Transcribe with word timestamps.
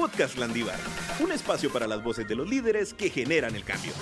Podcast 0.00 0.38
Landívar, 0.38 0.78
un 1.22 1.30
espacio 1.30 1.70
para 1.70 1.86
las 1.86 2.02
voces 2.02 2.26
de 2.26 2.34
los 2.34 2.48
líderes 2.48 2.94
que 2.94 3.10
generan 3.10 3.54
el 3.54 3.64
cambio. 3.64 3.92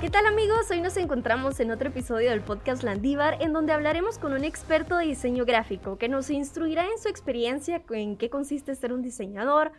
¿Qué 0.00 0.10
tal 0.10 0.26
amigos? 0.26 0.68
Hoy 0.68 0.80
nos 0.80 0.96
encontramos 0.96 1.60
en 1.60 1.70
otro 1.70 1.90
episodio 1.90 2.30
del 2.30 2.40
podcast 2.40 2.82
Landívar 2.82 3.40
en 3.40 3.52
donde 3.52 3.72
hablaremos 3.72 4.18
con 4.18 4.32
un 4.32 4.42
experto 4.42 4.96
de 4.96 5.06
diseño 5.06 5.44
gráfico 5.44 5.96
que 5.96 6.08
nos 6.08 6.28
instruirá 6.28 6.86
en 6.86 7.00
su 7.00 7.08
experiencia 7.08 7.84
en 7.90 8.16
qué 8.16 8.30
consiste 8.30 8.74
ser 8.74 8.92
un 8.92 9.02
diseñador, 9.02 9.70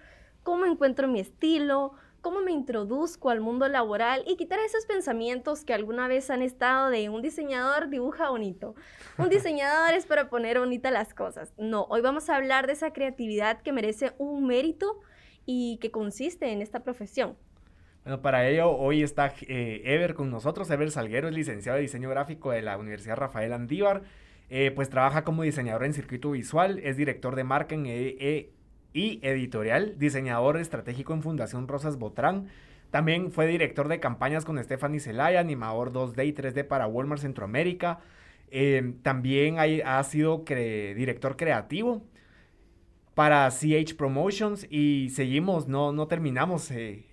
cómo 0.43 0.65
encuentro 0.65 1.09
mi 1.09 1.19
estilo, 1.19 1.91
cómo 2.21 2.41
me 2.41 2.51
introduzco 2.51 3.29
al 3.29 3.41
mundo 3.41 3.68
laboral 3.68 4.23
y 4.27 4.37
quitar 4.37 4.59
esos 4.59 4.86
pensamientos 4.86 5.65
que 5.65 5.73
alguna 5.73 6.07
vez 6.07 6.29
han 6.29 6.41
estado 6.41 6.89
de 6.89 7.09
un 7.09 7.21
diseñador 7.21 7.89
dibuja 7.89 8.29
bonito, 8.29 8.75
un 9.18 9.29
diseñador 9.29 9.93
es 9.93 10.05
para 10.05 10.29
poner 10.29 10.60
bonitas 10.60 10.93
las 10.93 11.13
cosas. 11.13 11.54
No, 11.57 11.83
hoy 11.89 12.01
vamos 12.01 12.29
a 12.29 12.36
hablar 12.36 12.68
de 12.68 12.73
esa 12.73 12.93
creatividad 12.93 13.61
que 13.61 13.73
merece 13.73 14.13
un 14.18 14.46
mérito 14.46 14.99
y 15.46 15.77
que 15.82 15.91
consiste 15.91 16.51
en 16.51 16.61
esta 16.61 16.83
profesión. 16.83 17.36
Bueno, 18.04 18.21
para 18.21 18.47
ello 18.47 18.71
hoy 18.71 19.04
está 19.04 19.33
eh, 19.41 19.82
Ever 19.85 20.15
con 20.15 20.32
nosotros. 20.32 20.69
Ever 20.71 20.89
Salguero 20.89 21.27
es 21.27 21.35
licenciado 21.35 21.75
de 21.75 21.83
diseño 21.83 22.10
gráfico 22.10 22.51
de 22.51 22.61
la 22.61 22.77
Universidad 22.77 23.15
Rafael 23.15 23.54
Andívar. 23.54 24.01
Eh, 24.49 24.71
pues 24.71 24.89
trabaja 24.89 25.24
como 25.24 25.43
diseñador 25.43 25.85
en 25.85 25.93
circuito 25.93 26.32
visual, 26.32 26.79
es 26.79 26.97
director 26.97 27.38
de 27.38 27.46
marca 27.46 27.74
en 27.74 27.85
e 27.85 28.49
y 28.93 29.19
editorial, 29.21 29.95
diseñador 29.97 30.57
estratégico 30.57 31.13
en 31.13 31.21
Fundación 31.21 31.68
Rosas 31.68 31.97
Botrán. 31.97 32.47
También 32.89 33.31
fue 33.31 33.47
director 33.47 33.88
de 33.88 33.99
campañas 33.99 34.44
con 34.44 34.61
Stephanie 34.61 34.99
Zelaya, 34.99 35.39
animador 35.39 35.93
2D 35.93 36.27
y 36.27 36.33
3D 36.33 36.67
para 36.67 36.88
Walmart 36.88 37.21
Centroamérica. 37.21 37.99
Eh, 38.49 38.95
también 39.01 39.57
ha 39.59 40.03
sido 40.03 40.43
director 40.45 41.38
creativo 41.38 42.03
para 43.16 43.49
CH 43.49 43.95
Promotions 43.97 44.66
y 44.69 45.09
seguimos, 45.09 45.67
no, 45.67 45.91
no 45.91 46.07
terminamos. 46.07 46.71
Eh, 46.71 47.05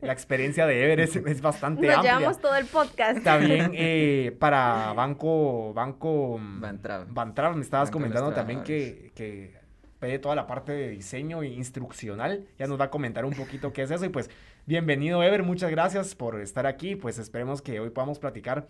la 0.00 0.12
experiencia 0.12 0.66
de 0.66 0.84
Ever 0.84 1.00
es, 1.00 1.40
bastante 1.40 1.86
Nos 1.86 1.96
amplia. 1.96 2.18
llevamos 2.18 2.40
todo 2.40 2.54
el 2.54 2.66
podcast. 2.66 3.22
También 3.22 3.72
eh, 3.74 4.36
para 4.38 4.92
Banco, 4.92 5.72
Banco 5.74 6.38
Bantrav. 6.40 7.56
me 7.56 7.62
estabas 7.62 7.90
comentando 7.90 8.32
también 8.32 8.62
que, 8.62 9.12
que 9.14 9.61
pide 10.02 10.18
toda 10.18 10.34
la 10.34 10.46
parte 10.48 10.72
de 10.72 10.88
diseño 10.88 11.42
e 11.42 11.48
instruccional. 11.48 12.44
Ya 12.58 12.66
nos 12.66 12.78
va 12.78 12.86
a 12.86 12.90
comentar 12.90 13.24
un 13.24 13.34
poquito 13.34 13.72
qué 13.72 13.82
es 13.82 13.90
eso. 13.90 14.04
Y 14.04 14.08
pues, 14.08 14.30
bienvenido 14.66 15.22
Ever, 15.22 15.44
muchas 15.44 15.70
gracias 15.70 16.16
por 16.16 16.40
estar 16.40 16.66
aquí. 16.66 16.96
Pues 16.96 17.18
esperemos 17.18 17.62
que 17.62 17.78
hoy 17.78 17.90
podamos 17.90 18.18
platicar 18.18 18.68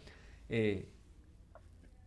eh, 0.50 0.86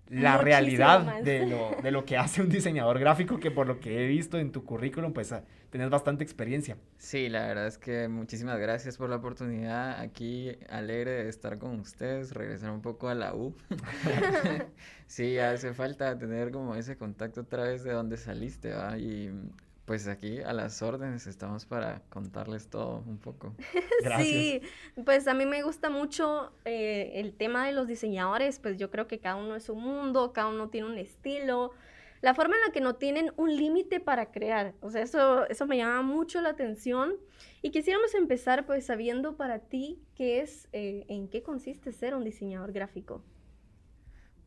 la 0.10 0.38
realidad 0.38 1.22
de 1.24 1.46
lo, 1.48 1.76
de 1.82 1.92
lo, 1.92 2.06
que 2.06 2.18
hace 2.18 2.42
un 2.42 2.50
diseñador 2.50 3.00
gráfico, 3.00 3.40
que 3.40 3.52
por 3.52 3.68
lo 3.68 3.80
que 3.80 4.04
he 4.04 4.08
visto 4.08 4.38
en 4.38 4.52
tu 4.52 4.64
currículum, 4.64 5.14
pues 5.14 5.32
ah, 5.32 5.44
tenés 5.72 5.90
bastante 5.90 6.24
experiencia. 6.24 6.78
Sí, 6.98 7.28
la 7.28 7.48
verdad 7.48 7.68
es 7.68 7.78
que 7.78 8.08
muchísimas 8.08 8.60
gracias 8.60 8.98
por 8.98 9.10
la 9.10 9.18
oportunidad. 9.18 10.00
Aquí 10.00 10.56
alegre 10.70 11.12
de 11.24 11.30
estar 11.30 11.58
con 11.58 11.80
ustedes, 11.80 12.34
regresar 12.34 12.72
un 12.72 12.82
poco 12.82 13.10
a 13.10 13.16
la 13.16 13.34
U. 13.34 13.56
sí, 15.08 15.40
hace 15.40 15.74
falta 15.74 16.18
tener 16.18 16.52
como 16.52 16.76
ese 16.76 16.98
contacto 16.98 17.42
otra 17.42 17.64
vez 17.64 17.84
de 17.84 17.92
donde 17.92 18.18
saliste, 18.18 18.74
¿va? 18.74 18.98
Y 18.98 19.32
pues 19.86 20.08
aquí 20.08 20.42
a 20.42 20.52
las 20.52 20.82
órdenes 20.82 21.28
estamos 21.28 21.66
para 21.66 22.02
contarles 22.10 22.70
todo 22.70 23.04
un 23.06 23.18
poco. 23.18 23.56
Gracias. 24.04 24.28
Sí, 24.28 24.62
pues 25.06 25.28
a 25.28 25.34
mí 25.34 25.46
me 25.46 25.62
gusta 25.62 25.90
mucho 25.90 26.52
eh, 26.66 27.14
el 27.16 27.34
tema 27.34 27.66
de 27.68 27.72
los 27.72 27.88
diseñadores, 27.88 28.60
pues 28.60 28.78
yo 28.78 28.90
creo 28.90 29.08
que 29.08 29.20
cada 29.20 29.36
uno 29.36 29.56
es 29.56 29.70
un 29.70 29.82
mundo, 29.82 30.34
cada 30.34 30.48
uno 30.48 30.70
tiene 30.70 30.88
un 30.88 30.98
estilo, 30.98 31.72
la 32.22 32.34
forma 32.34 32.56
en 32.56 32.62
la 32.62 32.72
que 32.72 32.82
no 32.82 32.96
tienen 32.96 33.32
un 33.38 33.56
límite 33.56 34.00
para 34.00 34.32
crear, 34.32 34.74
o 34.82 34.90
sea, 34.90 35.04
eso, 35.04 35.46
eso 35.48 35.68
me 35.68 35.78
llama 35.78 36.02
mucho 36.02 36.42
la 36.42 36.50
atención 36.50 37.16
y 37.62 37.70
quisiéramos 37.70 38.16
empezar 38.16 38.66
pues 38.66 38.86
sabiendo 38.86 39.38
para 39.38 39.60
ti 39.60 40.02
qué 40.16 40.42
es, 40.42 40.68
eh, 40.74 41.06
en 41.08 41.28
qué 41.28 41.44
consiste 41.44 41.92
ser 41.92 42.16
un 42.16 42.24
diseñador 42.24 42.72
gráfico. 42.72 43.22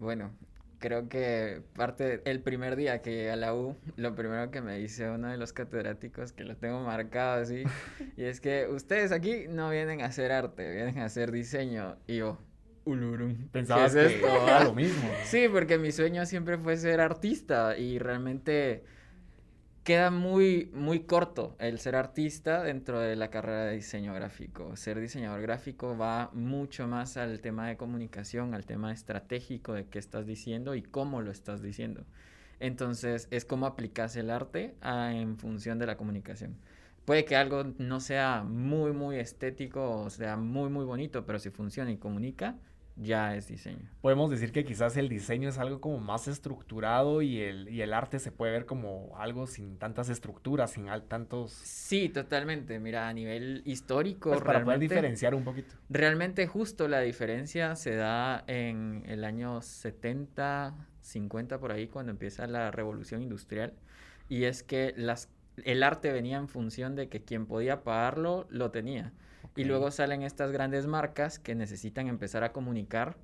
Bueno, 0.00 0.32
creo 0.78 1.09
que 1.09 1.62
parte 1.75 2.22
el 2.25 2.41
primer 2.41 2.77
día 2.77 3.03
que 3.03 3.11
llegué 3.11 3.31
a 3.31 3.37
la 3.37 3.55
U, 3.55 3.77
lo 3.97 4.15
primero 4.15 4.50
que 4.50 4.61
me 4.61 4.78
dice 4.78 5.11
uno 5.11 5.28
de 5.28 5.37
los 5.37 5.53
catedráticos, 5.53 6.33
que 6.33 6.44
lo 6.44 6.56
tengo 6.56 6.81
marcado 6.81 7.43
así, 7.43 7.65
y 8.16 8.25
es 8.25 8.41
que 8.41 8.69
ustedes 8.69 9.12
aquí 9.12 9.47
no 9.49 9.71
vienen 9.71 10.00
a 10.03 10.06
hacer 10.06 10.33
arte, 10.33 10.71
vienen 10.72 10.99
a 10.99 11.06
hacer 11.06 11.33
diseño. 11.33 11.97
Y 12.06 12.16
yo, 12.16 12.39
ulurum. 12.84 13.49
Pensabas 13.49 13.94
que 13.94 14.21
era 14.21 14.65
lo 14.65 14.75
mismo. 14.75 15.09
Sí, 15.25 15.49
porque 15.53 15.78
mi 15.78 15.93
sueño 15.93 16.25
siempre 16.27 16.59
fue 16.59 16.77
ser 16.77 17.00
artista 17.00 17.77
y 17.77 17.99
realmente 17.99 18.84
queda 19.88 20.10
muy, 20.10 20.71
muy 20.75 21.00
corto 21.00 21.56
el 21.59 21.81
ser 21.81 21.97
artista 21.97 22.62
dentro 22.62 23.00
de 23.00 23.16
la 23.16 23.31
carrera 23.31 23.65
de 23.65 23.76
diseño 23.76 24.12
gráfico. 24.12 24.76
Ser 24.76 25.00
diseñador 25.00 25.41
gráfico 25.41 25.97
va 25.97 26.28
mucho 26.34 26.87
más 26.87 27.16
al 27.16 27.41
tema 27.41 27.69
de 27.69 27.78
comunicación, 27.78 28.53
al 28.53 28.66
tema 28.66 28.93
estratégico 28.93 29.72
de 29.72 29.87
qué 29.87 29.98
estás 29.98 30.27
diciendo 30.27 30.75
y 30.75 30.82
cómo 30.82 31.22
lo 31.22 31.31
estás 31.31 31.62
diciendo. 31.62 32.04
Entonces, 32.60 33.28
es 33.31 33.47
cómo 33.47 33.65
aplicas 33.65 34.15
el 34.16 34.28
arte 34.28 34.75
en 34.82 35.38
función 35.38 35.78
de 35.78 35.87
la 35.87 35.97
comunicación. 35.97 36.59
Puede 37.06 37.25
que 37.25 37.37
algo 37.37 37.65
no 37.78 38.00
sea 38.00 38.44
muy, 38.44 38.93
muy 38.93 39.16
estético 39.16 40.03
o 40.03 40.10
sea 40.10 40.37
muy, 40.37 40.69
muy 40.69 40.84
bonito, 40.84 41.25
pero 41.25 41.38
si 41.38 41.48
funciona 41.48 41.91
y 41.91 41.97
comunica, 41.97 42.56
ya 43.00 43.36
es 43.36 43.47
diseño. 43.47 43.88
Podemos 44.00 44.31
decir 44.31 44.53
que 44.53 44.64
quizás 44.64 44.97
el 44.97 45.09
diseño 45.09 45.48
es 45.48 45.59
algo 45.59 45.81
como 45.81 45.98
más 45.98 46.26
estructurado 46.26 47.22
y 47.22 47.41
el, 47.41 47.69
y 47.69 47.81
el 47.82 47.92
arte 47.92 48.19
se 48.19 48.32
puede 48.32 48.53
ver 48.53 48.66
como 48.66 49.16
algo 49.16 49.47
sin 49.47 49.78
tantas 49.78 50.09
estructuras, 50.09 50.72
sin 50.72 50.86
tantos... 51.06 51.53
Sí, 51.53 52.09
totalmente. 52.09 52.78
Mira, 52.81 53.09
a 53.09 53.12
nivel 53.12 53.62
histórico... 53.64 54.31
Pues 54.31 54.42
para 54.42 54.64
poder 54.64 54.81
diferenciar 54.81 55.34
un 55.34 55.44
poquito. 55.44 55.75
Realmente 55.88 56.47
justo 56.47 56.88
la 56.88 57.00
diferencia 57.00 57.76
se 57.76 57.94
da 57.94 58.42
en 58.47 59.04
el 59.06 59.25
año 59.25 59.62
70, 59.62 60.75
50 61.00 61.59
por 61.59 61.72
ahí, 61.72 61.86
cuando 61.86 62.10
empieza 62.10 62.47
la 62.47 62.70
revolución 62.70 63.22
industrial. 63.22 63.75
Y 64.28 64.44
es 64.44 64.62
que 64.62 64.92
las, 64.97 65.28
el 65.65 65.82
arte 65.82 66.12
venía 66.12 66.36
en 66.36 66.48
función 66.48 66.97
de 66.97 67.09
que 67.09 67.22
quien 67.22 67.47
podía 67.47 67.84
pagarlo, 67.84 68.47
lo 68.50 68.70
tenía. 68.70 69.12
Y 69.56 69.65
luego 69.65 69.91
salen 69.91 70.22
estas 70.22 70.53
grandes 70.53 70.87
marcas 70.87 71.38
que 71.38 71.54
necesitan 71.54 72.06
empezar 72.06 72.44
a 72.44 72.53
comunicar 72.53 73.16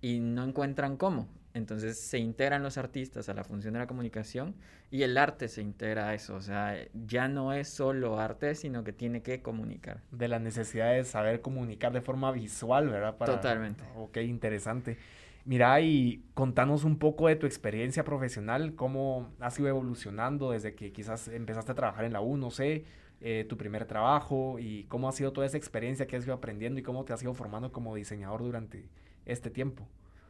y 0.00 0.20
no 0.20 0.44
encuentran 0.44 0.96
cómo. 0.96 1.28
Entonces 1.52 1.98
se 1.98 2.18
integran 2.18 2.62
los 2.62 2.78
artistas 2.78 3.28
a 3.28 3.34
la 3.34 3.42
función 3.42 3.72
de 3.72 3.80
la 3.80 3.86
comunicación 3.88 4.54
y 4.90 5.02
el 5.02 5.18
arte 5.18 5.48
se 5.48 5.62
integra 5.62 6.08
a 6.08 6.14
eso. 6.14 6.36
O 6.36 6.40
sea, 6.40 6.76
ya 6.94 7.26
no 7.26 7.52
es 7.52 7.68
solo 7.68 8.20
arte, 8.20 8.54
sino 8.54 8.84
que 8.84 8.92
tiene 8.92 9.22
que 9.22 9.42
comunicar. 9.42 10.00
De 10.12 10.28
la 10.28 10.38
necesidad 10.38 10.92
de 10.92 11.04
saber 11.04 11.40
comunicar 11.40 11.92
de 11.92 12.02
forma 12.02 12.30
visual, 12.30 12.88
¿verdad? 12.88 13.16
Totalmente. 13.16 13.82
Ok, 13.96 14.18
interesante. 14.18 14.96
Mira, 15.44 15.80
y 15.80 16.22
contanos 16.34 16.84
un 16.84 16.98
poco 16.98 17.26
de 17.26 17.34
tu 17.34 17.46
experiencia 17.46 18.04
profesional, 18.04 18.74
cómo 18.76 19.32
has 19.40 19.58
ido 19.58 19.68
evolucionando 19.68 20.52
desde 20.52 20.74
que 20.74 20.92
quizás 20.92 21.28
empezaste 21.28 21.72
a 21.72 21.74
trabajar 21.74 22.04
en 22.04 22.12
la 22.12 22.20
U, 22.20 22.36
no 22.36 22.50
sé, 22.50 22.84
eh, 23.20 23.44
tu 23.48 23.56
primer 23.56 23.84
trabajo 23.84 24.58
y 24.58 24.84
cómo 24.84 25.08
ha 25.08 25.12
sido 25.12 25.32
toda 25.32 25.46
esa 25.46 25.56
experiencia 25.56 26.06
que 26.06 26.16
has 26.16 26.24
ido 26.24 26.34
aprendiendo 26.34 26.80
y 26.80 26.82
cómo 26.82 27.04
te 27.04 27.12
has 27.12 27.22
ido 27.22 27.34
formando 27.34 27.70
como 27.70 27.94
diseñador 27.94 28.42
durante 28.42 28.88
este 29.26 29.50
tiempo. 29.50 29.86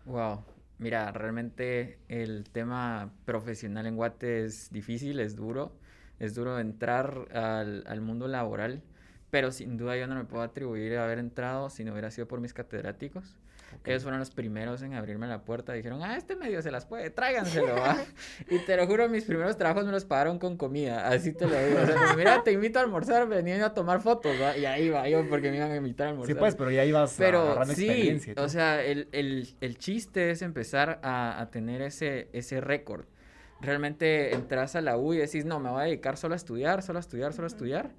Wow, 0.06 0.44
mira, 0.78 1.12
realmente 1.12 1.98
el 2.08 2.44
tema 2.50 3.12
profesional 3.24 3.86
en 3.86 3.96
Guate 3.96 4.44
es 4.44 4.72
difícil, 4.72 5.20
es 5.20 5.36
duro, 5.36 5.72
es 6.18 6.34
duro 6.34 6.58
entrar 6.58 7.28
al, 7.32 7.84
al 7.86 8.00
mundo 8.00 8.26
laboral, 8.26 8.82
pero 9.30 9.52
sin 9.52 9.76
duda 9.76 9.96
yo 9.96 10.08
no 10.08 10.16
me 10.16 10.24
puedo 10.24 10.42
atribuir 10.42 10.96
a 10.96 11.04
haber 11.04 11.20
entrado 11.20 11.70
si 11.70 11.84
no 11.84 11.92
hubiera 11.92 12.10
sido 12.10 12.26
por 12.26 12.40
mis 12.40 12.52
catedráticos. 12.52 13.36
Ellos 13.84 14.02
fueron 14.02 14.20
los 14.20 14.30
primeros 14.30 14.82
en 14.82 14.94
abrirme 14.94 15.26
la 15.26 15.42
puerta. 15.42 15.72
Dijeron, 15.72 16.02
ah, 16.02 16.16
este 16.16 16.36
medio 16.36 16.60
se 16.60 16.70
las 16.70 16.84
puede, 16.84 17.10
tráiganselo, 17.10 17.74
¿va? 17.76 17.96
y 18.50 18.58
te 18.58 18.76
lo 18.76 18.86
juro, 18.86 19.08
mis 19.08 19.24
primeros 19.24 19.56
trabajos 19.56 19.86
me 19.86 19.92
los 19.92 20.04
pagaron 20.04 20.38
con 20.38 20.56
comida. 20.56 21.08
Así 21.08 21.32
te 21.32 21.46
lo 21.46 21.58
digo. 21.58 21.80
O 21.82 21.86
sea, 21.86 22.14
mira, 22.16 22.42
te 22.42 22.52
invito 22.52 22.78
a 22.78 22.82
almorzar, 22.82 23.26
venían 23.26 23.62
a 23.62 23.72
tomar 23.72 24.00
fotos, 24.00 24.36
¿va? 24.40 24.56
Y 24.56 24.66
ahí 24.66 24.86
iba 24.86 25.08
yo 25.08 25.28
porque 25.28 25.50
me 25.50 25.56
iban 25.56 25.70
a 25.70 25.76
invitar 25.76 26.08
a 26.08 26.10
almorzar. 26.10 26.34
Sí, 26.34 26.38
pues, 26.38 26.54
pero 26.54 26.70
ya 26.70 26.84
ibas 26.84 27.14
pero, 27.16 27.40
agarrando 27.40 27.74
sí, 27.74 27.86
experiencia. 27.86 28.34
O 28.36 28.48
sea, 28.48 28.82
el, 28.82 29.08
el, 29.12 29.48
el, 29.60 29.78
chiste 29.78 30.30
es 30.30 30.42
empezar 30.42 31.00
a, 31.02 31.40
a 31.40 31.50
tener 31.50 31.82
ese, 31.82 32.28
ese 32.32 32.60
récord 32.60 33.06
realmente 33.62 34.34
entras 34.34 34.74
a 34.74 34.80
la 34.80 34.96
U 34.96 35.12
y 35.12 35.18
decís, 35.18 35.44
no, 35.44 35.60
me 35.60 35.70
voy 35.70 35.82
a 35.82 35.84
dedicar 35.84 36.16
solo 36.16 36.34
a 36.34 36.36
estudiar, 36.36 36.82
solo 36.82 36.98
a 36.98 37.00
estudiar, 37.00 37.32
solo 37.32 37.46
a 37.46 37.48
estudiar 37.48 37.90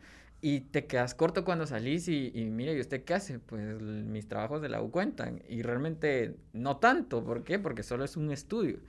y 0.42 0.62
te 0.62 0.86
quedas 0.88 1.14
corto 1.16 1.46
cuando 1.46 1.68
salís 1.68 2.08
y, 2.08 2.32
y 2.34 2.46
mire, 2.50 2.74
¿y 2.76 2.80
usted 2.80 3.04
qué 3.04 3.14
hace? 3.14 3.40
Pues 3.40 3.80
mis 3.82 4.28
trabajos 4.28 4.62
de 4.62 4.70
la 4.70 4.82
U 4.82 4.92
cuentan 4.92 5.44
y 5.48 5.62
realmente 5.62 6.36
no 6.54 6.78
tanto, 6.78 7.24
¿por 7.24 7.44
qué? 7.44 7.60
Porque 7.60 7.84
solo 7.84 8.04
es 8.04 8.18
un 8.18 8.32
estudio. 8.32 8.80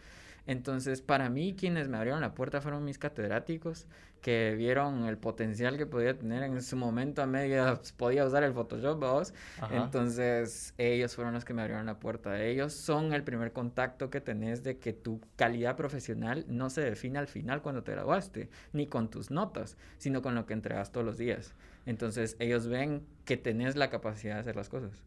Entonces, 0.46 1.02
para 1.02 1.28
mí, 1.28 1.54
quienes 1.56 1.88
me 1.88 1.96
abrieron 1.96 2.20
la 2.20 2.34
puerta 2.34 2.60
fueron 2.60 2.84
mis 2.84 2.98
catedráticos, 2.98 3.86
que 4.20 4.54
vieron 4.56 5.06
el 5.06 5.18
potencial 5.18 5.76
que 5.76 5.84
podía 5.84 6.16
tener 6.16 6.44
en 6.44 6.62
su 6.62 6.76
momento 6.76 7.22
a 7.22 7.26
media, 7.26 7.80
podía 7.96 8.24
usar 8.24 8.44
el 8.44 8.52
Photoshop, 8.52 9.00
vamos. 9.00 9.34
Entonces, 9.70 10.74
ellos 10.78 11.14
fueron 11.14 11.34
los 11.34 11.44
que 11.44 11.54
me 11.54 11.62
abrieron 11.62 11.86
la 11.86 11.98
puerta. 11.98 12.40
Ellos 12.42 12.72
son 12.72 13.12
el 13.12 13.24
primer 13.24 13.52
contacto 13.52 14.10
que 14.10 14.20
tenés 14.20 14.62
de 14.62 14.78
que 14.78 14.92
tu 14.92 15.20
calidad 15.34 15.76
profesional 15.76 16.44
no 16.48 16.70
se 16.70 16.82
define 16.82 17.18
al 17.18 17.26
final 17.26 17.62
cuando 17.62 17.82
te 17.82 17.92
graduaste, 17.92 18.48
ni 18.72 18.86
con 18.86 19.10
tus 19.10 19.30
notas, 19.32 19.76
sino 19.98 20.22
con 20.22 20.36
lo 20.36 20.46
que 20.46 20.54
entregas 20.54 20.92
todos 20.92 21.04
los 21.04 21.18
días. 21.18 21.52
Entonces, 21.84 22.36
ellos 22.38 22.68
ven 22.68 23.04
que 23.24 23.36
tenés 23.36 23.74
la 23.74 23.90
capacidad 23.90 24.34
de 24.34 24.40
hacer 24.40 24.54
las 24.56 24.68
cosas. 24.68 25.02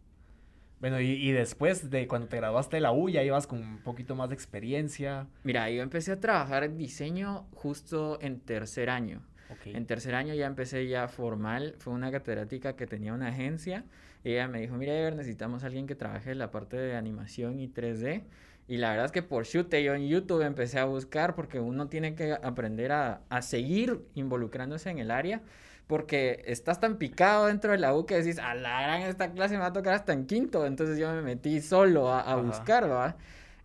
Bueno, 0.79 0.99
y, 0.99 1.31
después 1.31 1.89
de 1.89 2.07
cuando 2.07 2.27
te 2.27 2.37
graduaste 2.37 2.77
de 2.77 2.81
la 2.81 2.91
U, 2.91 3.09
ya 3.09 3.23
ibas 3.23 3.47
con 3.47 3.59
un 3.59 3.77
poquito 3.79 4.15
más 4.15 4.29
de 4.29 4.35
experiencia. 4.35 5.27
Mira, 5.43 5.69
yo 5.69 5.81
empecé 5.81 6.11
a 6.11 6.19
trabajar 6.19 6.63
en 6.63 6.77
diseño 6.77 7.47
justo 7.53 8.19
en 8.21 8.39
tercer 8.39 8.89
año. 8.89 9.21
En 9.65 9.85
tercer 9.85 10.15
año 10.15 10.33
ya 10.33 10.47
empecé 10.47 10.87
ya 10.87 11.07
formal. 11.07 11.75
Fue 11.79 11.93
una 11.93 12.11
catedrática 12.11 12.75
que 12.75 12.87
tenía 12.87 13.13
una 13.13 13.29
agencia. 13.29 13.85
Ella 14.23 14.47
me 14.47 14.59
dijo, 14.59 14.75
mira, 14.75 14.97
Ever, 14.97 15.15
necesitamos 15.15 15.63
a 15.63 15.67
alguien 15.67 15.87
que 15.87 15.95
trabaje 15.95 16.31
en 16.31 16.39
la 16.39 16.51
parte 16.51 16.77
de 16.77 16.95
animación 16.95 17.59
y 17.59 17.67
3D. 17.67 18.23
Y 18.67 18.77
la 18.77 18.89
verdad 18.89 19.05
es 19.05 19.11
que 19.11 19.21
por 19.21 19.45
chute 19.45 19.83
yo 19.83 19.93
en 19.93 20.07
YouTube 20.07 20.41
empecé 20.41 20.79
a 20.79 20.85
buscar 20.85 21.35
porque 21.35 21.59
uno 21.59 21.87
tiene 21.87 22.15
que 22.15 22.33
aprender 22.33 22.91
a, 22.91 23.21
a 23.29 23.41
seguir 23.43 24.01
involucrándose 24.15 24.89
en 24.89 24.99
el 24.99 25.11
área 25.11 25.41
porque 25.87 26.43
estás 26.47 26.79
tan 26.79 26.97
picado 26.97 27.47
dentro 27.47 27.71
de 27.71 27.77
la 27.77 27.95
U 27.95 28.05
que 28.05 28.15
decís, 28.15 28.39
a 28.39 28.55
la 28.55 28.81
gran 28.81 29.01
esta 29.01 29.31
clase 29.31 29.55
me 29.55 29.61
va 29.61 29.67
a 29.67 29.73
tocar 29.73 29.93
hasta 29.93 30.13
en 30.13 30.25
quinto, 30.25 30.65
entonces 30.65 30.97
yo 30.97 31.11
me 31.13 31.21
metí 31.21 31.61
solo 31.61 32.09
a, 32.09 32.21
a 32.21 32.35
buscar, 32.37 32.89
¿va? 32.89 33.17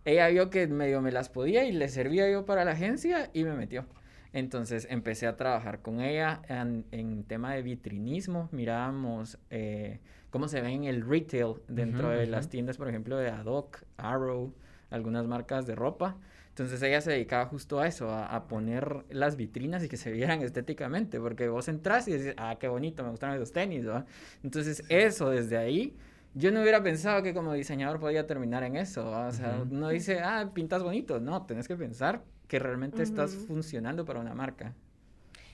Ella 0.05 0.27
vio 0.29 0.49
que 0.49 0.67
medio 0.67 1.01
me 1.01 1.11
las 1.11 1.29
podía 1.29 1.65
y 1.65 1.71
le 1.71 1.87
servía 1.89 2.29
yo 2.29 2.45
para 2.45 2.65
la 2.65 2.71
agencia 2.71 3.29
y 3.33 3.43
me 3.43 3.53
metió. 3.53 3.85
Entonces 4.33 4.87
empecé 4.89 5.27
a 5.27 5.35
trabajar 5.35 5.81
con 5.81 5.99
ella 5.99 6.41
en, 6.47 6.85
en 6.91 7.23
tema 7.23 7.53
de 7.53 7.61
vitrinismo, 7.61 8.47
mirábamos 8.51 9.37
eh, 9.49 9.99
cómo 10.29 10.47
se 10.47 10.61
ve 10.61 10.69
en 10.69 10.85
el 10.85 11.05
retail 11.07 11.55
dentro 11.67 12.09
de 12.09 12.27
las 12.27 12.49
tiendas, 12.49 12.77
por 12.77 12.87
ejemplo, 12.87 13.17
de 13.17 13.29
Adoc, 13.29 13.83
Arrow, 13.97 14.53
algunas 14.89 15.27
marcas 15.27 15.65
de 15.65 15.75
ropa. 15.75 16.15
Entonces 16.51 16.81
ella 16.83 16.99
se 16.99 17.11
dedicaba 17.11 17.45
justo 17.45 17.79
a 17.79 17.87
eso, 17.87 18.13
a, 18.13 18.47
poner 18.49 19.05
las 19.09 19.37
vitrinas 19.37 19.85
y 19.85 19.87
que 19.87 19.95
se 19.95 20.11
vieran 20.11 20.41
estéticamente, 20.43 21.19
porque 21.19 21.47
vos 21.47 21.69
entras 21.69 22.09
y 22.09 22.11
decís, 22.11 22.33
ah, 22.37 22.57
qué 22.59 22.67
bonito, 22.67 23.03
me 23.03 23.09
gustan 23.09 23.33
esos 23.33 23.53
tenis, 23.53 23.85
¿no? 23.85 24.05
Entonces 24.43 24.83
eso, 24.89 25.29
desde 25.29 25.57
ahí, 25.57 25.95
yo 26.33 26.51
no 26.51 26.61
hubiera 26.61 26.83
pensado 26.83 27.23
que 27.23 27.33
como 27.33 27.53
diseñador 27.53 28.01
podía 28.01 28.27
terminar 28.27 28.63
en 28.63 28.75
eso, 28.75 29.09
o 29.09 29.31
sea, 29.31 29.63
uno 29.69 29.89
dice, 29.89 30.19
ah, 30.19 30.51
pintas 30.53 30.83
bonito, 30.83 31.21
no, 31.21 31.45
tenés 31.45 31.69
que 31.69 31.77
pensar 31.77 32.21
que 32.49 32.59
realmente 32.59 33.01
estás 33.01 33.33
funcionando 33.33 34.03
para 34.03 34.19
una 34.19 34.33
marca. 34.33 34.73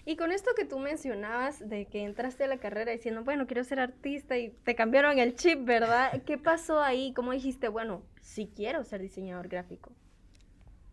Y 0.03 0.15
con 0.15 0.31
esto 0.31 0.51
que 0.55 0.65
tú 0.65 0.79
mencionabas 0.79 1.67
de 1.67 1.85
que 1.85 2.05
entraste 2.05 2.45
a 2.45 2.47
la 2.47 2.57
carrera 2.57 2.91
diciendo, 2.91 3.23
bueno, 3.23 3.45
quiero 3.45 3.63
ser 3.63 3.79
artista 3.79 4.37
y 4.37 4.49
te 4.49 4.73
cambiaron 4.73 5.19
el 5.19 5.35
chip, 5.35 5.63
¿verdad? 5.63 6.23
¿Qué 6.23 6.39
pasó 6.39 6.81
ahí? 6.81 7.13
¿Cómo 7.13 7.33
dijiste, 7.33 7.67
bueno, 7.67 8.01
sí 8.21 8.49
quiero 8.55 8.83
ser 8.83 9.01
diseñador 9.01 9.47
gráfico? 9.47 9.91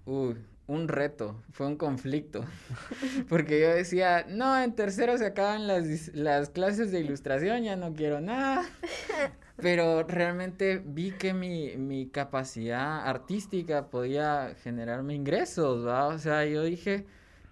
Uy, 0.07 0.37
un 0.67 0.89
reto, 0.89 1.43
fue 1.53 1.67
un 1.67 1.77
conflicto. 1.77 2.45
Porque 3.29 3.61
yo 3.61 3.69
decía, 3.69 4.25
no, 4.29 4.61
en 4.61 4.75
tercero 4.75 5.17
se 5.19 5.27
acaban 5.27 5.67
las, 5.67 6.51
clases 6.51 6.91
de 6.91 7.01
ilustración, 7.01 7.65
ya 7.65 7.77
no 7.77 7.93
quiero 7.93 8.21
nada. 8.21 8.65
Pero 9.57 10.03
realmente 10.03 10.83
vi 10.85 11.13
que 11.13 11.33
mi, 11.33 11.77
mi 11.77 12.09
capacidad 12.09 13.07
artística 13.07 13.89
podía 13.89 14.55
generarme 14.63 15.15
ingresos, 15.15 15.87
¿va? 15.87 16.07
O 16.07 16.19
sea, 16.19 16.45
yo 16.45 16.65
dije, 16.65 17.07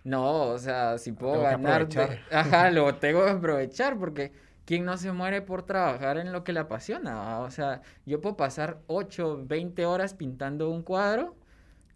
no, 0.05 0.47
o 0.49 0.59
sea, 0.59 0.99
si 0.99 1.13
puedo 1.13 1.43
ganar, 1.43 1.89
ajá, 2.33 2.71
lo 2.71 2.97
tengo 2.97 3.25
que 3.25 3.31
aprovechar 3.31 3.99
porque 3.99 4.33
¿quién 4.65 4.85
no 4.85 4.97
se 4.97 5.13
muere 5.13 5.43
por 5.43 5.63
trabajar 5.63 6.19
en 6.19 6.33
lo 6.33 6.43
que 6.45 6.53
le 6.53 6.61
apasiona? 6.61 7.39
O 7.41 7.51
sea, 7.51 7.83
yo 8.05 8.21
puedo 8.21 8.37
pasar 8.37 8.81
8, 8.89 9.45
20 9.47 9.87
horas 9.87 10.15
pintando 10.15 10.71
un 10.71 10.83
cuadro 10.83 11.37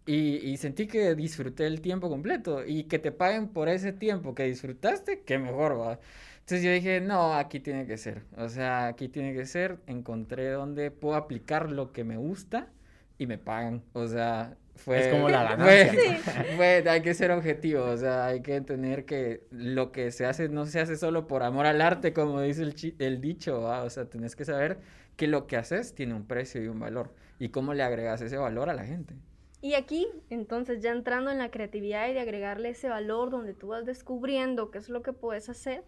y, 0.07 0.55
sentí 0.57 0.87
que 0.87 1.15
disfruté 1.15 1.67
el 1.67 1.81
tiempo 1.81 2.09
completo 2.09 2.65
y 2.65 2.85
que 2.85 2.97
te 2.97 3.11
paguen 3.11 3.49
por 3.49 3.67
ese 3.67 3.91
tiempo 3.91 4.33
que 4.33 4.43
disfrutaste, 4.43 5.21
qué 5.25 5.37
mejor 5.37 5.79
va. 5.79 5.99
Entonces 6.39 6.63
yo 6.63 6.71
dije, 6.71 7.01
no, 7.01 7.33
aquí 7.33 7.59
tiene 7.59 7.85
que 7.85 7.97
ser. 7.97 8.23
O 8.37 8.47
sea, 8.47 8.87
aquí 8.87 9.09
tiene 9.09 9.33
que 9.33 9.45
ser. 9.45 9.79
Encontré 9.85 10.49
donde 10.51 10.91
puedo 10.91 11.15
aplicar 11.15 11.69
lo 11.69 11.91
que 11.91 12.05
me 12.05 12.15
gusta 12.15 12.69
y 13.17 13.27
me 13.27 13.37
pagan. 13.37 13.83
O 13.91 14.07
sea, 14.07 14.55
fue... 14.77 15.01
Es 15.01 15.13
como 15.13 15.27
la 15.27 15.43
ganancia. 15.57 16.19
Fue, 16.55 16.85
hay 16.87 17.01
que 17.01 17.13
ser 17.13 17.31
objetivo. 17.31 17.83
O 17.83 17.97
sea, 17.97 18.27
hay 18.27 18.41
que 18.41 18.55
entender 18.55 19.03
que 19.03 19.43
lo 19.51 19.91
que 19.91 20.11
se 20.11 20.25
hace 20.25 20.47
no 20.47 20.65
se 20.65 20.79
hace 20.79 20.95
solo 20.95 21.27
por 21.27 21.43
amor 21.43 21.65
al 21.65 21.81
arte, 21.81 22.13
como 22.13 22.39
dice 22.39 22.63
el, 22.63 22.95
el 22.99 23.19
dicho. 23.19 23.63
O 23.63 23.89
sea, 23.89 24.05
tenés 24.05 24.37
que 24.37 24.45
saber 24.45 24.79
que 25.17 25.27
lo 25.27 25.47
que 25.47 25.57
haces 25.57 25.95
tiene 25.95 26.13
un 26.13 26.25
precio 26.25 26.63
y 26.63 26.69
un 26.69 26.79
valor. 26.79 27.13
Y 27.39 27.49
cómo 27.49 27.73
le 27.73 27.83
agregas 27.83 28.21
ese 28.21 28.37
valor 28.37 28.69
a 28.69 28.73
la 28.73 28.85
gente. 28.85 29.15
Y 29.61 29.73
aquí, 29.73 30.07
entonces, 30.29 30.81
ya 30.81 30.91
entrando 30.91 31.31
en 31.31 31.39
la 31.39 31.49
creatividad 31.49 32.07
y 32.09 32.13
de 32.13 32.19
agregarle 32.19 32.69
ese 32.69 32.89
valor 32.89 33.31
donde 33.31 33.53
tú 33.53 33.67
vas 33.69 33.85
descubriendo 33.85 34.69
qué 34.69 34.77
es 34.77 34.89
lo 34.89 35.01
que 35.01 35.13
puedes 35.13 35.49
hacer, 35.49 35.83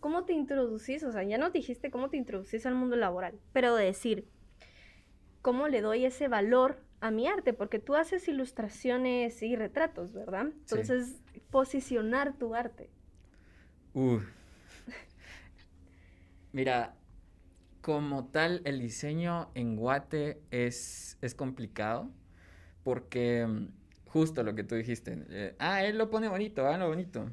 ¿cómo 0.00 0.24
te 0.24 0.34
introducís? 0.34 1.02
O 1.04 1.12
sea, 1.12 1.22
ya 1.22 1.38
nos 1.38 1.52
dijiste 1.52 1.90
cómo 1.90 2.10
te 2.10 2.18
introducís 2.18 2.66
al 2.66 2.74
mundo 2.74 2.96
laboral, 2.96 3.38
pero 3.54 3.74
de 3.76 3.86
decir, 3.86 4.28
¿cómo 5.40 5.68
le 5.68 5.80
doy 5.80 6.04
ese 6.04 6.28
valor 6.28 6.82
a 7.00 7.10
mi 7.10 7.26
arte? 7.26 7.54
Porque 7.54 7.78
tú 7.78 7.94
haces 7.94 8.28
ilustraciones 8.28 9.42
y 9.42 9.56
retratos, 9.56 10.12
¿verdad? 10.12 10.48
Entonces, 10.48 11.16
posicionar 11.50 12.36
tu 12.36 12.54
arte. 12.54 12.90
Uh. 13.94 14.18
Mira, 16.52 16.94
como 17.80 18.26
tal, 18.26 18.60
el 18.64 18.80
diseño 18.80 19.50
en 19.54 19.76
Guate 19.76 20.42
es, 20.50 21.16
es 21.22 21.34
complicado 21.34 22.10
porque 22.84 23.46
mm, 23.46 23.66
justo 24.06 24.42
lo 24.44 24.54
que 24.54 24.62
tú 24.62 24.76
dijiste, 24.76 25.24
eh, 25.30 25.56
ah, 25.58 25.82
él 25.82 25.98
lo 25.98 26.10
pone 26.10 26.28
bonito, 26.28 26.66
ah, 26.68 26.78
lo 26.78 26.88
bonito. 26.88 27.28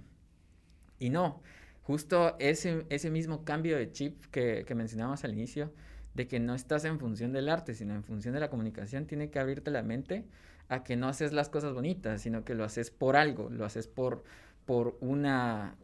Y 0.97 1.09
no, 1.09 1.41
justo 1.83 2.35
ese, 2.39 2.85
ese 2.89 3.11
mismo 3.11 3.43
cambio 3.43 3.77
de 3.77 3.91
chip 3.91 4.25
que, 4.31 4.63
que 4.65 4.75
mencionábamos 4.75 5.23
al 5.23 5.33
inicio, 5.33 5.71
de 6.13 6.27
que 6.27 6.39
no 6.39 6.55
estás 6.55 6.85
en 6.85 6.99
función 6.99 7.31
del 7.33 7.49
arte, 7.49 7.73
sino 7.75 7.93
en 7.93 8.03
función 8.03 8.33
de 8.33 8.39
la 8.39 8.49
comunicación, 8.49 9.05
tiene 9.05 9.29
que 9.29 9.39
abrirte 9.39 9.71
la 9.71 9.83
mente 9.83 10.25
a 10.69 10.83
que 10.83 10.95
no 10.95 11.07
haces 11.07 11.33
las 11.33 11.49
cosas 11.49 11.73
bonitas, 11.73 12.21
sino 12.21 12.43
que 12.43 12.55
lo 12.55 12.63
haces 12.63 12.91
por 12.91 13.15
algo, 13.15 13.49
lo 13.49 13.65
haces 13.65 13.87
por, 13.87 14.23
por 14.65 14.97
una, 15.01 15.75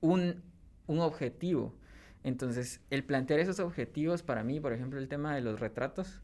un, 0.00 0.42
un 0.86 1.00
objetivo. 1.00 1.74
Entonces, 2.24 2.80
el 2.90 3.04
plantear 3.04 3.40
esos 3.40 3.60
objetivos 3.60 4.22
para 4.22 4.44
mí, 4.44 4.60
por 4.60 4.72
ejemplo, 4.72 4.98
el 4.98 5.08
tema 5.08 5.34
de 5.34 5.40
los 5.40 5.60
retratos, 5.60 6.20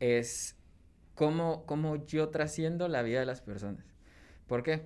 es 0.00 0.56
cómo, 1.14 1.64
cómo 1.66 2.04
yo 2.06 2.28
trasciendo 2.28 2.88
la 2.88 3.02
vida 3.02 3.20
de 3.20 3.26
las 3.26 3.40
personas. 3.40 3.84
¿Por 4.46 4.62
qué? 4.62 4.82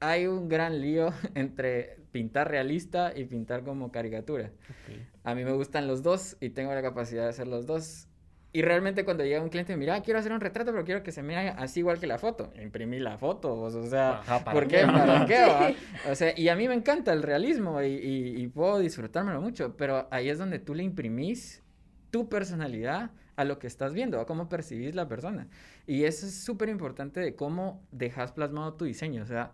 Hay 0.00 0.26
un 0.26 0.48
gran 0.48 0.80
lío 0.80 1.12
entre 1.34 1.98
pintar 2.12 2.50
realista 2.50 3.12
y 3.14 3.24
pintar 3.24 3.64
como 3.64 3.90
caricatura. 3.92 4.50
A 5.24 5.34
mí 5.34 5.44
me 5.44 5.52
gustan 5.52 5.86
los 5.86 6.02
dos 6.02 6.36
y 6.40 6.50
tengo 6.50 6.74
la 6.74 6.82
capacidad 6.82 7.24
de 7.24 7.30
hacer 7.30 7.46
los 7.46 7.66
dos. 7.66 8.08
Y 8.50 8.62
realmente 8.62 9.04
cuando 9.04 9.24
llega 9.24 9.42
un 9.42 9.50
cliente, 9.50 9.76
mira, 9.76 10.00
quiero 10.00 10.18
hacer 10.18 10.32
un 10.32 10.40
retrato, 10.40 10.72
pero 10.72 10.82
quiero 10.84 11.02
que 11.02 11.12
se 11.12 11.22
mire 11.22 11.50
así 11.50 11.80
igual 11.80 12.00
que 12.00 12.06
la 12.06 12.16
foto. 12.16 12.50
Imprimí 12.60 12.98
la 12.98 13.18
foto, 13.18 13.54
o 13.60 13.86
sea, 13.86 14.22
¿por 14.52 14.66
qué? 14.66 14.86
¿Para 14.86 15.26
qué? 15.26 15.76
O 16.10 16.14
sea, 16.14 16.32
y 16.36 16.48
a 16.48 16.56
mí 16.56 16.66
me 16.66 16.74
encanta 16.74 17.12
el 17.12 17.22
realismo 17.22 17.82
y, 17.82 17.88
y, 17.88 18.42
y 18.42 18.48
puedo 18.48 18.78
disfrutármelo 18.78 19.42
mucho, 19.42 19.76
pero 19.76 20.08
ahí 20.10 20.30
es 20.30 20.38
donde 20.38 20.58
tú 20.58 20.74
le 20.74 20.82
imprimís 20.82 21.62
tu 22.10 22.30
personalidad 22.30 23.10
a 23.38 23.44
lo 23.44 23.60
que 23.60 23.68
estás 23.68 23.94
viendo, 23.94 24.18
a 24.18 24.26
cómo 24.26 24.48
percibís 24.48 24.96
la 24.96 25.06
persona. 25.06 25.46
Y 25.86 26.02
eso 26.02 26.26
es 26.26 26.34
súper 26.34 26.68
importante 26.68 27.20
de 27.20 27.36
cómo 27.36 27.80
dejas 27.92 28.32
plasmado 28.32 28.74
tu 28.74 28.84
diseño. 28.84 29.22
O 29.22 29.26
sea, 29.26 29.52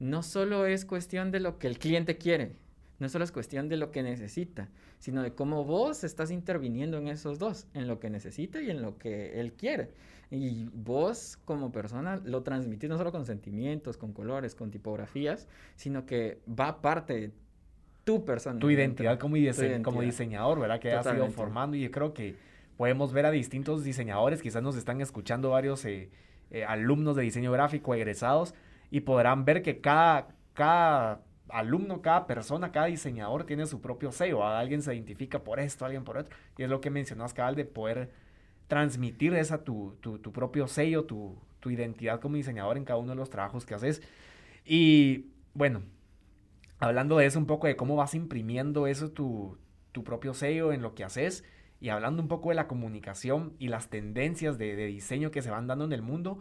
no 0.00 0.24
solo 0.24 0.66
es 0.66 0.84
cuestión 0.84 1.30
de 1.30 1.38
lo 1.38 1.56
que 1.56 1.68
el 1.68 1.78
cliente 1.78 2.18
quiere, 2.18 2.56
no 2.98 3.08
solo 3.08 3.22
es 3.22 3.30
cuestión 3.30 3.68
de 3.68 3.76
lo 3.76 3.92
que 3.92 4.02
necesita, 4.02 4.68
sino 4.98 5.22
de 5.22 5.32
cómo 5.32 5.64
vos 5.64 6.02
estás 6.02 6.32
interviniendo 6.32 6.98
en 6.98 7.06
esos 7.06 7.38
dos, 7.38 7.68
en 7.72 7.86
lo 7.86 8.00
que 8.00 8.10
necesita 8.10 8.60
y 8.60 8.68
en 8.68 8.82
lo 8.82 8.98
que 8.98 9.38
él 9.38 9.52
quiere. 9.52 9.92
Y 10.32 10.68
vos 10.74 11.38
como 11.44 11.70
persona 11.70 12.20
lo 12.24 12.42
transmitís 12.42 12.90
no 12.90 12.98
solo 12.98 13.12
con 13.12 13.26
sentimientos, 13.26 13.96
con 13.96 14.12
colores, 14.12 14.56
con 14.56 14.72
tipografías, 14.72 15.46
sino 15.76 16.04
que 16.04 16.40
va 16.48 16.82
parte 16.82 17.12
de 17.14 17.30
tu 18.02 18.24
persona. 18.24 18.58
Tu 18.58 18.70
identidad, 18.70 19.20
como, 19.20 19.36
como 19.84 20.02
diseñador, 20.02 20.58
¿verdad? 20.58 20.80
Que 20.80 20.94
has 20.94 21.06
ido 21.06 21.28
formando 21.30 21.76
y 21.76 21.82
yo 21.82 21.92
creo 21.92 22.12
que 22.12 22.49
podemos 22.80 23.12
ver 23.12 23.26
a 23.26 23.30
distintos 23.30 23.84
diseñadores, 23.84 24.40
quizás 24.40 24.62
nos 24.62 24.74
están 24.74 25.02
escuchando 25.02 25.50
varios 25.50 25.84
eh, 25.84 26.08
eh, 26.50 26.64
alumnos 26.64 27.14
de 27.14 27.24
diseño 27.24 27.52
gráfico 27.52 27.94
egresados 27.94 28.54
y 28.90 29.00
podrán 29.00 29.44
ver 29.44 29.60
que 29.60 29.82
cada, 29.82 30.28
cada 30.54 31.20
alumno, 31.50 32.00
cada 32.00 32.26
persona, 32.26 32.72
cada 32.72 32.86
diseñador 32.86 33.44
tiene 33.44 33.66
su 33.66 33.82
propio 33.82 34.12
sello. 34.12 34.46
Alguien 34.46 34.80
se 34.80 34.94
identifica 34.94 35.44
por 35.44 35.60
esto, 35.60 35.84
alguien 35.84 36.04
por 36.04 36.16
otro. 36.16 36.34
Y 36.56 36.62
es 36.62 36.70
lo 36.70 36.80
que 36.80 36.88
mencionabas, 36.88 37.34
cabal, 37.34 37.54
de 37.54 37.66
poder 37.66 38.12
transmitir 38.66 39.34
esa 39.34 39.62
tu, 39.62 39.98
propio 40.32 40.66
sello, 40.66 41.04
tu, 41.04 41.36
identidad 41.66 42.18
como 42.18 42.36
diseñador 42.36 42.78
en 42.78 42.86
cada 42.86 42.98
uno 42.98 43.10
de 43.10 43.16
los 43.16 43.28
trabajos 43.28 43.66
que 43.66 43.74
haces. 43.74 44.00
Y 44.64 45.26
bueno, 45.52 45.82
hablando 46.78 47.18
de 47.18 47.26
eso 47.26 47.38
un 47.38 47.46
poco, 47.46 47.66
de 47.66 47.76
cómo 47.76 47.94
vas 47.96 48.14
imprimiendo 48.14 48.86
eso, 48.86 49.10
tu, 49.10 49.58
propio 50.02 50.32
sello 50.32 50.72
en 50.72 50.80
lo 50.80 50.94
que 50.94 51.04
haces, 51.04 51.44
y 51.80 51.88
hablando 51.88 52.22
un 52.22 52.28
poco 52.28 52.50
de 52.50 52.54
la 52.54 52.68
comunicación 52.68 53.54
y 53.58 53.68
las 53.68 53.88
tendencias 53.88 54.58
de, 54.58 54.76
diseño 54.86 55.30
que 55.30 55.42
se 55.42 55.50
van 55.50 55.66
dando 55.66 55.86
en 55.86 55.92
el 55.92 56.02
mundo, 56.02 56.38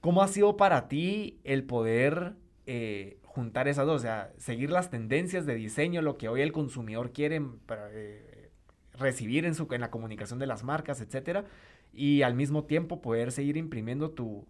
¿cómo 0.00 0.22
ha 0.22 0.28
sido 0.28 0.56
para 0.56 0.88
ti 0.88 1.40
el 1.42 1.64
poder 1.64 2.34
eh, 2.66 3.18
juntar 3.24 3.66
esas 3.66 3.86
dos? 3.86 3.96
O 3.96 4.02
sea, 4.02 4.32
seguir 4.38 4.70
las 4.70 4.88
tendencias 4.88 5.46
de 5.46 5.56
diseño, 5.56 6.00
lo 6.00 6.16
que 6.16 6.28
hoy 6.28 6.42
el 6.42 6.52
consumidor 6.52 7.12
quiere 7.12 7.42
para, 7.66 7.88
eh, 7.92 8.50
recibir 8.94 9.44
en, 9.44 9.56
su, 9.56 9.66
en 9.72 9.80
la 9.80 9.90
comunicación 9.90 10.38
de 10.38 10.46
las 10.46 10.62
marcas, 10.62 11.00
etcétera, 11.00 11.44
y 11.92 12.22
al 12.22 12.34
mismo 12.34 12.64
tiempo 12.64 13.02
poder 13.02 13.32
seguir 13.32 13.56
imprimiendo 13.56 14.10
tu, 14.10 14.46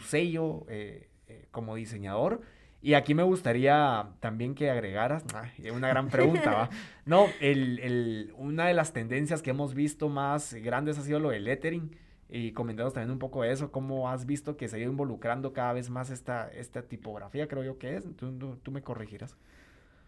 sello 0.00 0.66
eh, 0.68 1.08
como 1.52 1.76
diseñador. 1.76 2.40
Y 2.80 2.94
aquí 2.94 3.14
me 3.14 3.24
gustaría 3.24 4.10
también 4.20 4.54
que 4.54 4.70
agregaras, 4.70 5.24
una 5.72 5.88
gran 5.88 6.08
pregunta, 6.08 6.52
¿va? 6.52 6.70
No, 7.06 7.26
el, 7.40 7.80
el, 7.80 8.32
una 8.36 8.66
de 8.66 8.74
las 8.74 8.92
tendencias 8.92 9.42
que 9.42 9.50
hemos 9.50 9.74
visto 9.74 10.08
más 10.08 10.54
grandes 10.54 10.98
ha 10.98 11.02
sido 11.02 11.18
lo 11.18 11.30
del 11.30 11.44
lettering. 11.44 11.96
Y 12.30 12.52
comentamos 12.52 12.92
también 12.92 13.10
un 13.10 13.18
poco 13.18 13.42
de 13.42 13.52
eso, 13.52 13.72
cómo 13.72 14.10
has 14.10 14.26
visto 14.26 14.56
que 14.56 14.68
se 14.68 14.76
ha 14.76 14.78
ido 14.78 14.90
involucrando 14.90 15.54
cada 15.54 15.72
vez 15.72 15.88
más 15.88 16.10
esta, 16.10 16.48
esta 16.50 16.82
tipografía, 16.82 17.48
creo 17.48 17.64
yo 17.64 17.78
que 17.78 17.96
es. 17.96 18.04
Tú, 18.16 18.58
tú, 18.62 18.70
me 18.70 18.82
corregirás. 18.82 19.34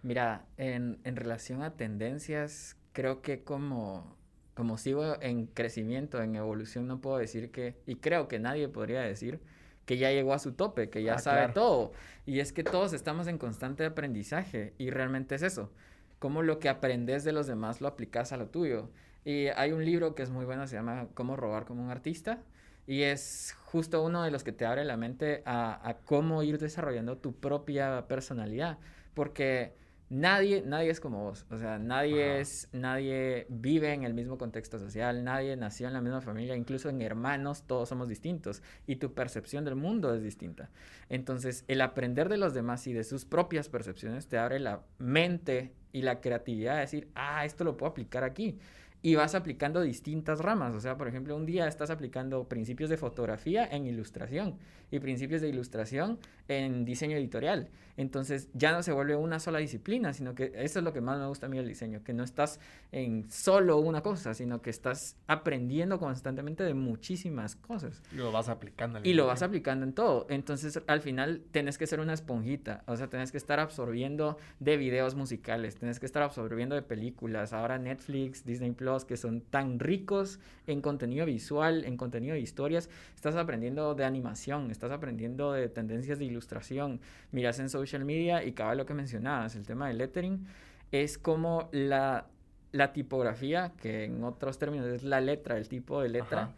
Mira, 0.02 0.44
en, 0.58 0.98
en 1.04 1.16
relación 1.16 1.62
a 1.62 1.76
tendencias, 1.76 2.76
creo 2.92 3.22
que 3.22 3.42
como, 3.42 4.16
como 4.54 4.76
sigo 4.76 5.20
en 5.22 5.46
crecimiento, 5.46 6.22
en 6.22 6.36
evolución, 6.36 6.86
no 6.86 7.00
puedo 7.00 7.16
decir 7.16 7.50
que, 7.50 7.76
y 7.86 7.96
creo 7.96 8.28
que 8.28 8.38
nadie 8.38 8.68
podría 8.68 9.00
decir 9.00 9.40
que 9.90 9.98
ya 9.98 10.12
llegó 10.12 10.34
a 10.34 10.38
su 10.38 10.52
tope, 10.52 10.88
que 10.88 11.02
ya 11.02 11.14
ah, 11.14 11.18
sabe 11.18 11.52
todo. 11.52 11.90
Y 12.24 12.38
es 12.38 12.52
que 12.52 12.62
todos 12.62 12.92
estamos 12.92 13.26
en 13.26 13.38
constante 13.38 13.84
aprendizaje 13.84 14.72
y 14.78 14.90
realmente 14.90 15.34
es 15.34 15.42
eso. 15.42 15.72
Cómo 16.20 16.44
lo 16.44 16.60
que 16.60 16.68
aprendes 16.68 17.24
de 17.24 17.32
los 17.32 17.48
demás 17.48 17.80
lo 17.80 17.88
aplicas 17.88 18.30
a 18.30 18.36
lo 18.36 18.46
tuyo. 18.46 18.88
Y 19.24 19.48
hay 19.48 19.72
un 19.72 19.84
libro 19.84 20.14
que 20.14 20.22
es 20.22 20.30
muy 20.30 20.44
bueno, 20.44 20.68
se 20.68 20.76
llama 20.76 21.08
Cómo 21.14 21.34
robar 21.34 21.64
como 21.64 21.82
un 21.82 21.90
artista. 21.90 22.38
Y 22.86 23.02
es 23.02 23.56
justo 23.64 24.04
uno 24.04 24.22
de 24.22 24.30
los 24.30 24.44
que 24.44 24.52
te 24.52 24.64
abre 24.64 24.84
la 24.84 24.96
mente 24.96 25.42
a, 25.44 25.80
a 25.82 25.94
cómo 25.94 26.44
ir 26.44 26.58
desarrollando 26.58 27.18
tu 27.18 27.34
propia 27.34 28.06
personalidad. 28.06 28.78
Porque 29.12 29.74
nadie, 30.10 30.62
nadie 30.66 30.90
es 30.90 31.00
como 31.00 31.24
vos. 31.24 31.46
O 31.50 31.56
sea, 31.56 31.78
nadie 31.78 32.40
es, 32.40 32.68
nadie 32.72 33.46
vive 33.48 33.94
en 33.94 34.04
el 34.04 34.12
mismo 34.12 34.36
contexto 34.36 34.78
social, 34.78 35.24
nadie 35.24 35.56
nació 35.56 35.86
en 35.86 35.94
la 35.94 36.02
misma 36.02 36.20
familia, 36.20 36.56
incluso 36.56 36.90
en 36.90 37.00
hermanos 37.00 37.62
todos 37.66 37.88
somos 37.88 38.08
distintos 38.08 38.62
y 38.86 38.96
tu 38.96 39.14
percepción 39.14 39.64
del 39.64 39.76
mundo 39.76 40.14
es 40.14 40.22
distinta. 40.22 40.68
Entonces, 41.08 41.64
el 41.68 41.80
aprender 41.80 42.28
de 42.28 42.36
los 42.36 42.52
demás 42.52 42.86
y 42.86 42.92
de 42.92 43.04
sus 43.04 43.24
propias 43.24 43.68
percepciones 43.68 44.26
te 44.26 44.36
abre 44.36 44.58
la 44.58 44.82
mente 44.98 45.72
y 45.92 46.02
la 46.02 46.20
creatividad 46.20 46.74
de 46.74 46.80
decir, 46.80 47.08
ah, 47.14 47.44
esto 47.44 47.64
lo 47.64 47.76
puedo 47.76 47.90
aplicar 47.90 48.24
aquí 48.24 48.58
y 49.02 49.14
vas 49.14 49.34
aplicando 49.34 49.80
distintas 49.80 50.40
ramas. 50.40 50.74
O 50.74 50.80
sea, 50.80 50.96
por 50.96 51.08
ejemplo, 51.08 51.36
un 51.36 51.46
día 51.46 51.66
estás 51.66 51.90
aplicando 51.90 52.48
principios 52.48 52.90
de 52.90 52.96
fotografía 52.96 53.66
en 53.66 53.86
ilustración 53.86 54.58
y 54.90 54.98
principios 54.98 55.40
de 55.40 55.48
ilustración 55.48 56.18
en 56.48 56.84
diseño 56.84 57.16
editorial. 57.16 57.68
Entonces 57.96 58.48
ya 58.54 58.72
no 58.72 58.82
se 58.82 58.92
vuelve 58.92 59.14
una 59.14 59.38
sola 59.38 59.58
disciplina, 59.58 60.12
sino 60.14 60.34
que 60.34 60.52
eso 60.54 60.78
es 60.78 60.84
lo 60.84 60.92
que 60.92 61.00
más 61.00 61.18
me 61.18 61.26
gusta 61.26 61.46
a 61.46 61.48
mí 61.48 61.58
del 61.58 61.68
diseño, 61.68 62.02
que 62.02 62.14
no 62.14 62.24
estás 62.24 62.58
en 62.92 63.30
solo 63.30 63.78
una 63.78 64.02
cosa, 64.02 64.32
sino 64.32 64.62
que 64.62 64.70
estás 64.70 65.16
aprendiendo 65.26 65.98
constantemente 65.98 66.64
de 66.64 66.72
muchísimas 66.72 67.56
cosas. 67.56 68.02
Y 68.12 68.16
lo 68.16 68.32
vas 68.32 68.48
aplicando. 68.48 69.00
y 69.02 69.12
lo 69.12 69.26
vas 69.26 69.42
aplicando 69.42 69.84
en 69.84 69.92
todo. 69.92 70.26
Entonces 70.30 70.80
al 70.86 71.02
final 71.02 71.42
tienes 71.50 71.76
que 71.76 71.86
ser 71.86 72.00
una 72.00 72.14
esponjita, 72.14 72.84
o 72.86 72.96
sea, 72.96 73.08
tienes 73.08 73.32
que 73.32 73.38
estar 73.38 73.60
absorbiendo 73.60 74.38
de 74.60 74.76
videos 74.76 75.14
musicales, 75.14 75.76
tienes 75.76 76.00
que 76.00 76.06
estar 76.06 76.22
absorbiendo 76.22 76.74
de 76.74 76.82
películas, 76.82 77.52
ahora 77.52 77.78
Netflix, 77.78 78.44
Disney 78.44 78.72
Plus, 78.72 79.04
que 79.04 79.16
son 79.16 79.42
tan 79.42 79.78
ricos 79.78 80.40
en 80.66 80.80
contenido 80.80 81.26
visual, 81.26 81.84
en 81.84 81.96
contenido 81.96 82.34
de 82.34 82.40
historias, 82.40 82.88
estás 83.14 83.36
aprendiendo 83.36 83.94
de 83.94 84.04
animación, 84.04 84.70
estás 84.80 84.92
aprendiendo 84.92 85.52
de 85.52 85.68
tendencias 85.68 86.18
de 86.18 86.24
ilustración, 86.24 87.02
miras 87.32 87.58
en 87.58 87.68
social 87.68 88.06
media 88.06 88.42
y 88.42 88.52
cada 88.52 88.74
lo 88.74 88.86
que 88.86 88.94
mencionabas, 88.94 89.54
el 89.54 89.66
tema 89.66 89.88
del 89.88 89.98
lettering, 89.98 90.46
es 90.90 91.18
como 91.18 91.68
la, 91.70 92.28
la 92.72 92.94
tipografía, 92.94 93.74
que 93.76 94.04
en 94.04 94.24
otros 94.24 94.58
términos 94.58 94.86
es 94.86 95.02
la 95.02 95.20
letra, 95.20 95.58
el 95.58 95.68
tipo 95.68 96.00
de 96.00 96.08
letra, 96.08 96.54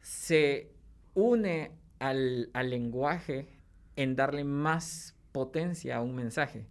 se 0.00 0.70
une 1.12 1.72
al, 1.98 2.48
al 2.54 2.70
lenguaje 2.70 3.48
en 3.96 4.16
darle 4.16 4.44
más 4.44 5.14
potencia 5.32 5.96
a 5.96 6.00
un 6.00 6.14
mensaje. 6.14 6.64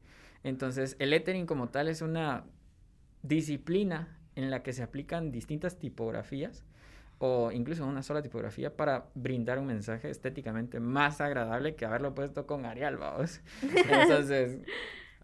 Entonces, 0.43 0.95
el 0.97 1.11
lettering 1.11 1.45
como 1.45 1.69
tal 1.69 1.89
es 1.89 2.01
una 2.01 2.43
disciplina 3.21 4.17
en 4.35 4.49
la 4.49 4.63
que 4.63 4.73
se 4.73 4.81
aplican 4.81 5.31
distintas 5.31 5.77
tipografías 5.77 6.65
o 7.19 7.51
incluso 7.51 7.85
una 7.85 8.03
sola 8.03 8.21
tipografía 8.21 8.75
para 8.75 9.09
brindar 9.15 9.59
un 9.59 9.67
mensaje 9.67 10.09
estéticamente 10.09 10.79
más 10.79 11.21
agradable 11.21 11.75
que 11.75 11.85
haberlo 11.85 12.13
puesto 12.13 12.45
con 12.45 12.65
Arial, 12.65 12.97
vamos. 12.97 13.41
Entonces... 13.89 14.59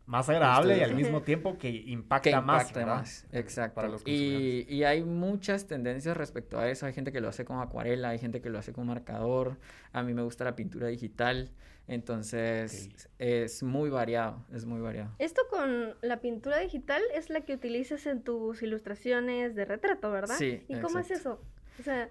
más 0.06 0.28
agradable 0.28 0.78
y 0.78 0.82
al 0.82 0.96
mismo 0.96 1.22
tiempo 1.22 1.58
que 1.58 1.70
impacta, 1.70 2.42
más, 2.42 2.76
más. 2.76 3.26
Exacto. 3.32 3.76
Para 3.76 3.88
los 3.88 4.02
y, 4.06 4.66
y, 4.68 4.84
hay 4.84 5.02
muchas 5.02 5.66
tendencias 5.66 6.18
respecto 6.18 6.60
a 6.60 6.68
eso. 6.68 6.86
Hay 6.86 6.94
gente 6.94 7.14
que 7.14 7.22
lo 7.22 7.30
hace 7.30 7.46
con 7.46 7.62
acuarela, 7.62 8.10
hay 8.10 8.20
gente 8.20 8.42
que 8.42 8.50
lo 8.50 8.60
hace 8.60 8.74
con 8.74 8.88
marcador. 8.88 9.58
A 9.94 10.04
mí 10.04 10.14
me 10.14 10.22
gusta 10.22 10.44
la 10.44 10.58
pintura 10.58 10.88
digital. 10.88 11.52
Entonces 11.88 12.90
es 13.20 13.62
muy 13.62 13.90
variado, 13.90 14.46
es 14.54 14.66
muy 14.66 14.80
variado. 14.80 15.12
Esto 15.20 15.42
con 15.50 15.96
la 16.02 16.22
pintura 16.22 16.60
digital 16.60 17.02
es 17.14 17.30
la 17.30 17.42
que 17.42 17.54
utilizas 17.54 18.06
en 18.06 18.24
tus 18.24 18.64
ilustraciones 18.64 19.54
de 19.54 19.66
retrato, 19.66 20.10
¿verdad? 20.10 20.36
Sí. 20.38 20.64
¿Y 20.70 20.78
cómo 20.78 21.00
es 21.00 21.12
eso? 21.12 21.42
O 21.80 21.84
sea... 21.84 22.10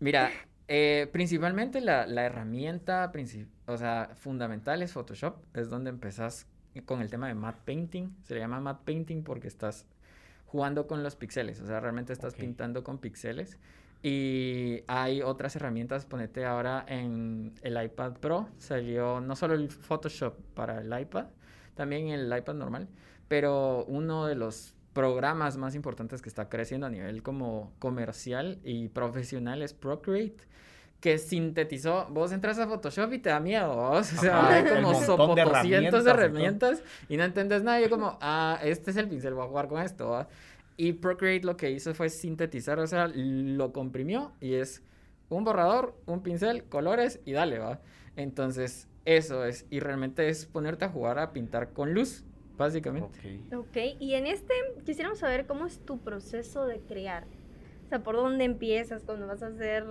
Mira, 0.00 0.30
eh, 0.68 1.08
principalmente 1.12 1.80
la, 1.80 2.06
la 2.06 2.24
herramienta 2.24 3.12
o 3.66 3.76
sea, 3.76 4.10
fundamental 4.14 4.82
es 4.82 4.92
Photoshop, 4.92 5.36
es 5.54 5.70
donde 5.70 5.90
empezás 5.90 6.46
con 6.86 7.00
el 7.00 7.10
tema 7.10 7.28
de 7.28 7.34
matte 7.34 7.60
painting, 7.64 8.16
se 8.22 8.34
le 8.34 8.40
llama 8.40 8.60
matte 8.60 8.82
painting 8.84 9.22
porque 9.22 9.46
estás 9.46 9.86
jugando 10.46 10.86
con 10.86 11.02
los 11.02 11.16
píxeles, 11.16 11.60
o 11.60 11.66
sea, 11.66 11.80
realmente 11.80 12.12
estás 12.12 12.34
pintando 12.34 12.82
con 12.82 12.98
píxeles. 12.98 13.58
Y 14.02 14.82
hay 14.86 15.22
otras 15.22 15.56
herramientas, 15.56 16.04
ponete 16.04 16.44
ahora 16.44 16.84
en 16.86 17.54
el 17.62 17.82
iPad 17.82 18.18
Pro, 18.18 18.48
salió 18.58 19.20
no 19.20 19.34
solo 19.34 19.54
el 19.54 19.70
Photoshop 19.70 20.34
para 20.54 20.80
el 20.80 21.00
iPad, 21.00 21.26
también 21.74 22.08
el 22.08 22.26
iPad 22.36 22.54
normal, 22.54 22.88
pero 23.28 23.84
uno 23.86 24.26
de 24.26 24.34
los 24.34 24.73
programas 24.94 25.58
más 25.58 25.74
importantes 25.74 26.22
que 26.22 26.28
está 26.30 26.48
creciendo 26.48 26.86
a 26.86 26.90
nivel 26.90 27.22
como 27.22 27.72
comercial 27.78 28.60
y 28.64 28.88
profesional 28.88 29.60
es 29.60 29.74
Procreate 29.74 30.46
que 31.00 31.18
sintetizó, 31.18 32.06
vos 32.08 32.32
entras 32.32 32.58
a 32.58 32.66
Photoshop 32.66 33.12
y 33.12 33.18
te 33.18 33.28
da 33.28 33.38
miedo, 33.38 33.76
o 33.76 34.02
sea, 34.02 34.48
hay 34.48 34.64
como 34.64 34.94
sopo, 34.94 35.34
de 35.34 35.42
herramientas 35.42 36.82
y, 37.10 37.18
no 37.18 37.24
entiendes 37.24 37.62
nada, 37.62 37.78
yo 37.78 37.90
como, 37.90 38.16
ah, 38.22 38.58
este 38.62 38.90
es 38.90 38.96
el 38.96 39.08
pincel, 39.08 39.34
voy 39.34 39.44
a 39.44 39.48
jugar 39.48 39.68
con 39.68 39.82
esto, 39.82 40.26
y 40.78 40.94
Procreate 40.94 41.44
lo 41.44 41.58
que 41.58 41.70
hizo 41.70 41.92
fue 41.92 42.08
sintetizar, 42.08 42.78
o 42.78 42.86
sea, 42.86 43.08
lo 43.08 43.70
comprimió 43.74 44.32
y 44.40 44.54
es 44.54 44.82
un 45.28 45.44
borrador, 45.44 45.94
un 46.06 46.22
pincel, 46.22 46.64
colores 46.64 47.20
y 47.26 47.32
dale, 47.32 47.58
va, 47.58 47.80
entonces 48.16 48.88
eso 49.04 49.44
es, 49.44 49.66
y 49.68 49.80
realmente 49.80 50.30
es 50.30 50.46
ponerte 50.46 50.86
a 50.86 50.88
jugar 50.88 51.18
a 51.18 51.34
pintar 51.34 51.74
con 51.74 51.92
luz, 51.92 52.24
básicamente. 52.56 53.40
Ok, 53.54 53.76
y 53.98 54.14
en 54.14 54.26
este 54.26 54.54
quisiéramos 54.84 55.18
saber 55.18 55.46
cómo 55.46 55.66
es 55.66 55.78
tu 55.80 55.98
proceso 55.98 56.66
de 56.66 56.80
crear. 56.80 57.24
O 57.84 57.88
sea, 57.88 58.02
¿por 58.02 58.16
dónde 58.16 58.44
empiezas 58.44 59.02
cuando 59.02 59.26
vas 59.26 59.42
a 59.42 59.48
hacer 59.48 59.84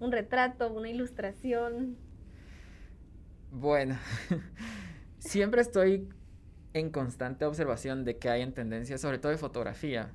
un 0.00 0.12
retrato, 0.12 0.72
una 0.72 0.88
ilustración? 0.88 1.96
Bueno, 3.50 3.96
siempre 5.18 5.60
estoy 5.60 6.08
en 6.74 6.90
constante 6.90 7.44
observación 7.44 8.04
de 8.04 8.18
que 8.18 8.28
hay 8.28 8.42
en 8.42 8.52
tendencias, 8.52 9.00
sobre 9.00 9.18
todo 9.18 9.32
de 9.32 9.38
fotografía, 9.38 10.12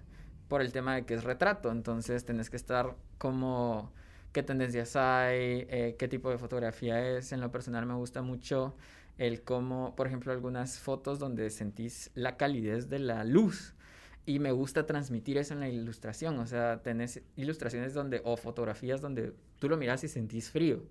por 0.48 0.62
el 0.62 0.72
tema 0.72 0.96
de 0.96 1.06
que 1.06 1.16
es 1.16 1.24
retrato. 1.24 1.72
Entonces, 1.72 2.26
tenés 2.26 2.50
que 2.50 2.58
estar 2.58 2.96
como 3.18 3.92
qué 4.34 4.44
tendencias 4.44 4.96
hay, 4.96 5.66
eh, 5.70 5.96
qué 5.98 6.08
tipo 6.08 6.30
de 6.30 6.38
fotografía 6.38 7.18
es. 7.18 7.32
En 7.32 7.42
lo 7.42 7.52
personal 7.52 7.86
me 7.86 7.96
gusta 7.96 8.22
mucho 8.22 8.76
el 9.18 9.44
cómo, 9.44 9.96
por 9.96 10.08
ejemplo, 10.08 10.32
algunas 10.32 10.80
fotos 10.80 11.20
donde 11.20 11.50
sentís 11.50 12.12
la 12.16 12.38
calidez 12.38 12.90
de 12.90 13.00
la 13.00 13.24
luz 13.24 13.76
y 14.26 14.40
me 14.40 14.52
gusta 14.52 14.86
transmitir 14.86 15.38
eso 15.38 15.54
en 15.54 15.60
la 15.60 15.70
ilustración, 15.70 16.40
o 16.40 16.48
sea, 16.48 16.82
tenés 16.82 17.22
ilustraciones 17.36 17.94
donde, 17.94 18.22
o 18.24 18.38
fotografías 18.38 19.02
donde 19.02 19.34
tú 19.60 19.68
lo 19.70 19.78
miras 19.78 20.04
y 20.04 20.08
sentís 20.08 20.50
frío. 20.50 20.84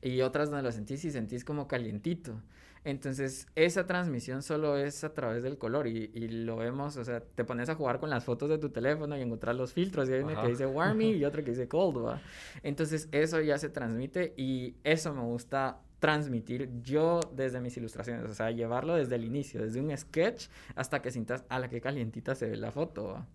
y 0.00 0.20
otras 0.22 0.50
donde 0.50 0.64
lo 0.64 0.72
sentís 0.72 1.04
y 1.04 1.12
sentís 1.12 1.44
como 1.44 1.68
calientito. 1.68 2.42
Entonces, 2.84 3.46
esa 3.54 3.86
transmisión 3.86 4.42
solo 4.42 4.76
es 4.76 5.04
a 5.04 5.14
través 5.14 5.44
del 5.44 5.56
color 5.58 5.86
y, 5.86 6.10
y, 6.12 6.26
lo 6.28 6.56
vemos, 6.56 6.96
o 6.96 7.04
sea, 7.04 7.20
te 7.20 7.44
pones 7.44 7.68
a 7.68 7.76
jugar 7.76 8.00
con 8.00 8.10
las 8.10 8.24
fotos 8.24 8.48
de 8.48 8.58
tu 8.58 8.70
teléfono 8.70 9.16
y 9.16 9.20
encontrar 9.20 9.54
los 9.54 9.72
filtros 9.72 10.08
y 10.08 10.14
hay 10.14 10.22
uno 10.22 10.42
que 10.42 10.48
dice 10.48 10.66
warmy 10.66 11.10
y 11.12 11.24
otro 11.24 11.44
que 11.44 11.50
dice 11.50 11.68
cold, 11.68 12.04
¿va? 12.04 12.20
Entonces, 12.64 13.08
eso 13.12 13.40
ya 13.40 13.56
se 13.58 13.68
transmite 13.68 14.34
y 14.36 14.74
eso 14.82 15.14
me 15.14 15.22
gusta 15.22 15.78
transmitir 16.02 16.68
yo 16.82 17.20
desde 17.32 17.60
mis 17.60 17.76
ilustraciones, 17.76 18.28
o 18.28 18.34
sea, 18.34 18.50
llevarlo 18.50 18.96
desde 18.96 19.14
el 19.14 19.24
inicio, 19.24 19.62
desde 19.62 19.80
un 19.80 19.96
sketch 19.96 20.48
hasta 20.74 21.00
que 21.00 21.12
sientas 21.12 21.44
a 21.48 21.60
la 21.60 21.68
que 21.68 21.80
calientita 21.80 22.34
se 22.34 22.48
ve 22.48 22.56
la 22.56 22.72
foto, 22.72 23.04
¿va? 23.04 23.26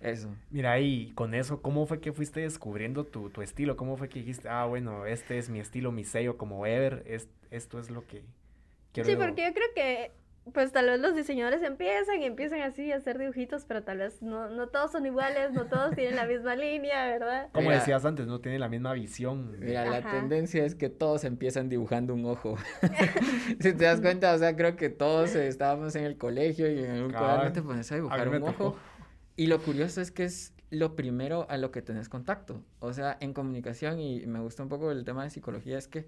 Eso. 0.00 0.34
Mira, 0.48 0.80
y 0.80 1.10
con 1.10 1.34
eso, 1.34 1.60
¿cómo 1.60 1.84
fue 1.84 2.00
que 2.00 2.14
fuiste 2.14 2.40
descubriendo 2.40 3.04
tu, 3.04 3.28
tu, 3.28 3.42
estilo? 3.42 3.76
¿Cómo 3.76 3.98
fue 3.98 4.08
que 4.08 4.20
dijiste, 4.20 4.48
ah, 4.48 4.64
bueno, 4.64 5.04
este 5.04 5.36
es 5.36 5.50
mi 5.50 5.60
estilo, 5.60 5.92
mi 5.92 6.04
sello 6.04 6.38
como 6.38 6.64
Ever, 6.64 7.02
es, 7.06 7.28
esto 7.50 7.78
es 7.78 7.90
lo 7.90 8.06
que 8.06 8.22
Sí, 8.94 9.14
porque 9.14 9.44
yo 9.44 9.52
creo 9.52 9.68
que 9.74 10.10
pues 10.52 10.72
tal 10.72 10.86
vez 10.86 11.00
los 11.00 11.14
diseñadores 11.14 11.62
empiezan 11.62 12.22
y 12.22 12.24
empiezan 12.24 12.60
así 12.62 12.90
a 12.92 12.96
hacer 12.96 13.18
dibujitos, 13.18 13.64
pero 13.66 13.82
tal 13.82 13.98
vez 13.98 14.22
no, 14.22 14.48
no 14.48 14.68
todos 14.68 14.92
son 14.92 15.06
iguales, 15.06 15.52
no 15.52 15.66
todos 15.66 15.94
tienen 15.94 16.16
la 16.16 16.26
misma 16.26 16.56
línea, 16.56 17.06
¿verdad? 17.06 17.48
Como 17.52 17.70
decías 17.70 18.04
antes, 18.04 18.26
no 18.26 18.40
tienen 18.40 18.60
la 18.60 18.68
misma 18.68 18.92
visión. 18.94 19.56
Mira, 19.60 19.84
la 19.84 20.02
tendencia 20.10 20.64
es 20.64 20.74
que 20.74 20.88
todos 20.88 21.24
empiezan 21.24 21.68
dibujando 21.68 22.14
un 22.14 22.24
ojo. 22.24 22.56
si 23.60 23.72
te 23.72 23.84
das 23.84 24.00
cuenta, 24.00 24.34
o 24.34 24.38
sea, 24.38 24.56
creo 24.56 24.76
que 24.76 24.88
todos 24.88 25.34
estábamos 25.34 25.94
en 25.94 26.04
el 26.04 26.16
colegio 26.16 26.70
y 26.70 26.84
en 26.84 27.02
un 27.02 27.12
cuaderno 27.12 27.52
te 27.52 27.62
pones 27.62 27.90
a 27.92 27.96
dibujar 27.96 28.28
un 28.28 28.42
ojo. 28.42 28.76
Y 29.36 29.46
lo 29.46 29.60
curioso 29.60 30.00
es 30.00 30.10
que 30.10 30.24
es 30.24 30.54
lo 30.70 30.96
primero 30.96 31.46
a 31.50 31.56
lo 31.56 31.70
que 31.70 31.82
tenés 31.82 32.08
contacto. 32.08 32.64
O 32.78 32.92
sea, 32.92 33.16
en 33.20 33.34
comunicación, 33.34 34.00
y 34.00 34.26
me 34.26 34.40
gusta 34.40 34.62
un 34.62 34.68
poco 34.68 34.90
el 34.90 35.04
tema 35.04 35.24
de 35.24 35.30
psicología, 35.30 35.78
es 35.78 35.88
que 35.88 36.06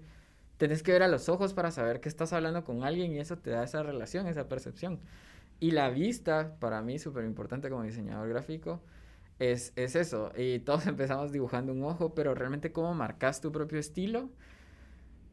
tenés 0.63 0.81
que 0.81 0.93
ver 0.93 1.03
a 1.03 1.09
los 1.09 1.27
ojos 1.27 1.53
para 1.53 1.71
saber 1.71 1.99
que 1.99 2.07
estás 2.07 2.31
hablando 2.31 2.63
con 2.63 2.85
alguien 2.85 3.11
y 3.11 3.19
eso 3.19 3.37
te 3.37 3.49
da 3.49 3.65
esa 3.65 3.83
relación, 3.83 4.27
esa 4.27 4.47
percepción. 4.47 5.01
Y 5.59 5.71
la 5.71 5.89
vista, 5.89 6.55
para 6.61 6.81
mí, 6.81 6.99
súper 6.99 7.25
importante 7.25 7.69
como 7.69 7.83
diseñador 7.83 8.29
gráfico, 8.29 8.81
es, 9.39 9.73
es, 9.75 9.97
eso. 9.97 10.31
Y 10.37 10.59
todos 10.65 10.87
empezamos 10.87 11.33
dibujando 11.33 11.73
un 11.73 11.83
ojo, 11.83 12.15
pero 12.15 12.33
realmente 12.33 12.71
cómo 12.71 12.93
marcas 12.93 13.41
tu 13.41 13.51
propio 13.51 13.77
estilo, 13.77 14.29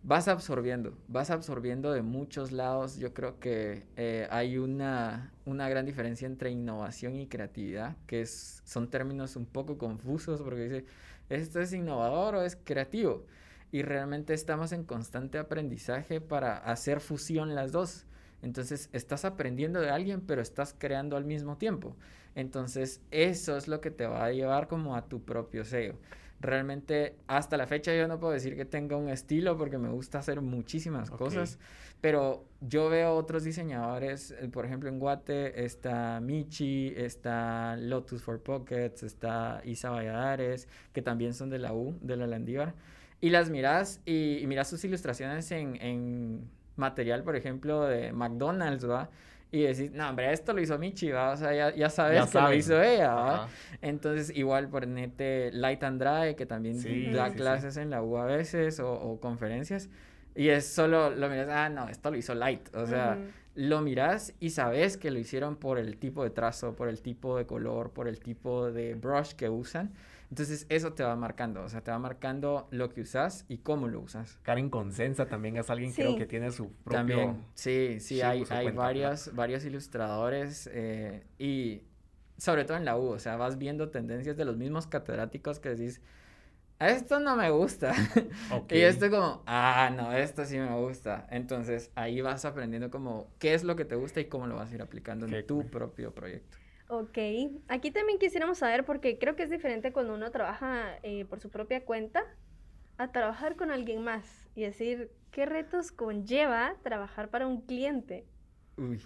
vas 0.03 0.27
absorbiendo, 0.27 0.99
vas 1.07 1.31
absorbiendo 1.31 1.93
de 1.93 2.03
muchos 2.03 2.51
lados. 2.51 2.97
Yo 2.97 3.15
creo 3.15 3.39
que 3.39 3.87
eh, 3.97 4.27
hay 4.33 4.59
una, 4.59 5.33
una 5.45 5.69
gran 5.69 5.87
diferencia 5.87 6.27
entre 6.27 6.51
innovación 6.51 7.15
y 7.15 7.29
creatividad, 7.29 7.97
que 8.09 8.23
es, 8.23 8.63
son 8.65 8.91
términos 8.91 9.37
un 9.37 9.47
poco 9.47 9.79
confusos 9.79 10.43
porque 10.43 10.65
dice, 10.65 10.85
¿esto 11.29 11.61
es 11.61 11.73
innovador 11.73 12.35
o 12.35 12.43
es 12.43 12.57
creativo? 12.57 13.27
Y 13.73 13.83
realmente 13.83 14.35
estamos 14.35 14.73
en 14.73 14.85
constante 14.85 15.39
aprendizaje 15.39 16.21
para 16.21 16.57
hacer 16.57 17.01
fusión 17.01 17.55
las 17.55 17.73
dos. 17.73 18.07
Entonces 18.43 18.89
estás 18.93 19.25
aprendiendo 19.25 19.81
de 19.81 19.91
alguien, 19.91 20.23
pero 20.23 20.41
estás 20.41 20.75
creando 20.77 21.17
al 21.17 21.25
mismo 21.25 21.57
tiempo. 21.57 21.97
Entonces 22.35 23.01
eso 23.11 23.57
es 23.57 23.69
lo 23.69 23.81
que 23.81 23.91
te 23.91 24.07
va 24.07 24.25
a 24.25 24.33
llevar 24.33 24.67
como 24.67 24.97
a 24.97 25.07
tu 25.07 25.23
propio 25.23 25.65
sello. 25.65 25.95
Realmente 26.41 27.17
hasta 27.27 27.59
la 27.59 27.67
fecha 27.67 27.95
yo 27.95 28.09
no 28.09 28.19
puedo 28.19 28.33
decir 28.33 28.57
que 28.57 28.65
tenga 28.65 28.97
un 28.97 29.11
estilo 29.11 29.59
porque 29.59 29.77
me 29.77 29.91
gusta 29.91 30.21
hacer 30.21 30.41
muchísimas 30.41 31.11
cosas, 31.11 31.59
pero 32.01 32.47
yo 32.63 32.89
veo 32.89 33.15
otros 33.15 33.45
diseñadores, 33.45 34.31
eh, 34.31 34.49
por 34.49 34.65
ejemplo 34.65 34.89
en 34.89 34.99
Guate 34.99 35.67
está 35.67 36.19
Michi, 36.21 36.95
está 36.97 37.77
Lotus 37.77 38.23
for 38.23 38.43
Pockets, 38.43 39.03
está 39.03 39.61
Isa 39.65 39.91
Valladares, 39.91 40.67
que 40.95 41.03
también 41.03 41.35
son 41.35 41.51
de 41.51 41.59
la 41.59 41.75
U, 41.75 41.99
de 42.01 42.17
la 42.17 42.27
Landívar 42.27 42.75
y 43.21 43.31
las 43.31 43.51
miras 43.51 44.01
y, 44.07 44.43
miras 44.47 44.69
sus 44.69 44.85
ilustraciones 44.85 45.51
en, 45.53 45.77
en, 45.81 46.51
material, 46.77 47.23
por 47.23 47.37
ejemplo, 47.37 47.85
de 47.87 48.13
McDonald's, 48.13 48.89
¿va? 48.89 49.11
Y 49.53 49.63
decís, 49.63 49.91
no, 49.93 50.09
hombre, 50.09 50.33
esto 50.33 50.53
lo 50.53 50.61
hizo 50.63 50.79
Michi, 50.79 51.11
¿va? 51.11 51.33
O 51.33 51.37
sea, 51.37 51.53
ya, 51.53 51.75
ya 51.75 51.91
sabes 51.91 52.27
que 52.31 52.41
lo 52.41 52.55
hizo 52.55 52.81
ella, 52.81 53.13
¿va? 53.13 53.49
Entonces, 53.83 54.35
igual 54.35 54.69
por 54.69 54.87
nete 54.87 55.51
Light 55.53 55.83
and 55.83 56.03
Dry, 56.03 56.37
que 56.37 56.47
también 56.47 57.13
da 57.13 57.33
clases 57.35 57.77
en 57.77 57.91
la 57.91 58.03
U 58.03 58.17
a 58.17 58.25
veces, 58.25 58.81
o, 58.81 58.93
o, 58.93 59.21
conferencias. 59.21 59.91
Y 60.35 60.49
es 60.49 60.67
solo, 60.67 61.11
lo 61.11 61.29
miras, 61.29 61.49
ah, 61.51 61.69
no, 61.69 61.89
esto 61.89 62.11
lo 62.11 62.17
hizo 62.17 62.35
Light. 62.35 62.75
O 62.75 62.87
sea, 62.87 63.19
lo 63.61 63.83
miras 63.83 64.33
y 64.41 64.51
sabes 64.51 64.97
que 64.97 65.11
lo 65.11 65.19
hicieron 65.19 65.55
por 65.55 65.79
el 65.79 65.99
tipo 65.99 66.25
de 66.25 66.31
trazo, 66.31 66.75
por 66.75 66.89
el 66.89 67.03
tipo 67.03 67.37
de 67.37 67.45
color, 67.45 67.91
por 67.91 68.09
el 68.09 68.19
tipo 68.19 68.73
de 68.73 68.95
brush 68.95 69.33
que 69.33 69.51
usan. 69.51 69.93
Entonces 70.31 70.65
eso 70.71 70.95
te 70.95 71.03
va 71.03 71.15
marcando, 71.15 71.63
o 71.63 71.69
sea, 71.69 71.83
te 71.83 71.91
va 71.91 71.99
marcando 71.99 72.69
lo 72.71 72.89
que 72.89 73.03
usas 73.03 73.45
y 73.49 73.59
cómo 73.59 73.87
lo 73.87 74.01
usas. 74.01 74.39
Karen 74.45 74.71
Consensa 74.71 75.27
también 75.27 75.59
es 75.59 75.69
alguien 75.69 75.93
creo 75.93 76.17
que 76.17 76.25
tiene 76.25 76.51
su 76.53 76.73
propio... 76.73 76.99
También, 77.17 77.45
sí, 77.53 78.01
sí, 78.01 78.23
hay, 78.23 78.45
hay 78.49 78.71
varios, 78.71 79.35
varios 79.35 79.63
ilustradores 79.67 80.71
eh, 80.73 81.25
y 81.39 81.83
sobre 82.39 82.65
todo 82.65 82.79
en 82.79 82.87
la 82.87 82.97
U, 82.97 83.09
o 83.09 83.19
sea, 83.19 83.37
vas 83.37 83.59
viendo 83.59 83.91
tendencias 83.91 84.39
de 84.39 84.47
los 84.47 84.57
mismos 84.57 84.87
catedráticos 84.87 85.61
que 85.61 85.69
decís, 85.69 86.01
esto 86.89 87.21
no 87.21 87.37
me 87.37 87.51
gusta. 87.51 87.95
y 88.71 88.79
esto 88.81 89.11
como, 89.11 89.43
ah, 89.47 89.91
no, 89.95 90.13
esto 90.13 90.45
sí 90.45 90.59
me 90.59 90.75
gusta. 90.77 91.27
Entonces 91.31 91.91
ahí 91.95 92.21
vas 92.21 92.45
aprendiendo 92.45 92.91
como 92.91 93.29
qué 93.39 93.55
es 93.55 93.65
lo 93.65 93.77
que 93.77 93.85
te 93.85 93.97
gusta 93.97 94.21
y 94.21 94.27
cómo 94.27 94.47
lo 94.47 94.57
vas 94.57 94.73
a 94.73 94.75
ir 94.75 94.83
aplicando 94.83 95.27
en 95.27 95.47
tu 95.47 95.69
propio 95.69 96.15
proyecto. 96.15 96.59
Ok, 96.89 97.19
aquí 97.69 97.93
también 97.93 98.19
quisiéramos 98.19 98.59
saber, 98.59 98.85
porque 98.85 99.19
creo 99.19 99.37
que 99.37 99.45
es 99.45 99.51
diferente 99.51 99.93
cuando 99.93 100.15
uno 100.15 100.31
trabaja 100.33 100.99
eh, 101.05 101.25
por 101.25 101.39
su 101.39 101.49
propia 101.49 101.85
cuenta 101.85 102.25
a 102.99 103.13
trabajar 103.13 103.55
con 103.55 103.71
alguien 103.71 104.03
más 104.03 104.49
y 104.57 104.63
decir, 104.63 105.13
¿qué 105.31 105.47
retos 105.47 105.93
conlleva 105.93 106.75
trabajar 106.83 107.31
para 107.31 107.47
un 107.47 107.61
cliente? 107.61 108.27
Uy, 108.77 109.01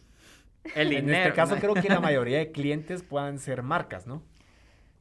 el 0.75 0.89
dinero. 0.89 1.09
En 1.09 1.15
este 1.15 1.33
caso 1.35 1.59
creo 1.59 1.75
que 1.75 1.91
la 1.91 2.01
mayoría 2.01 2.39
de 2.39 2.53
clientes 2.53 3.03
puedan 3.03 3.39
ser 3.39 3.63
marcas, 3.63 4.07
¿no? 4.07 4.23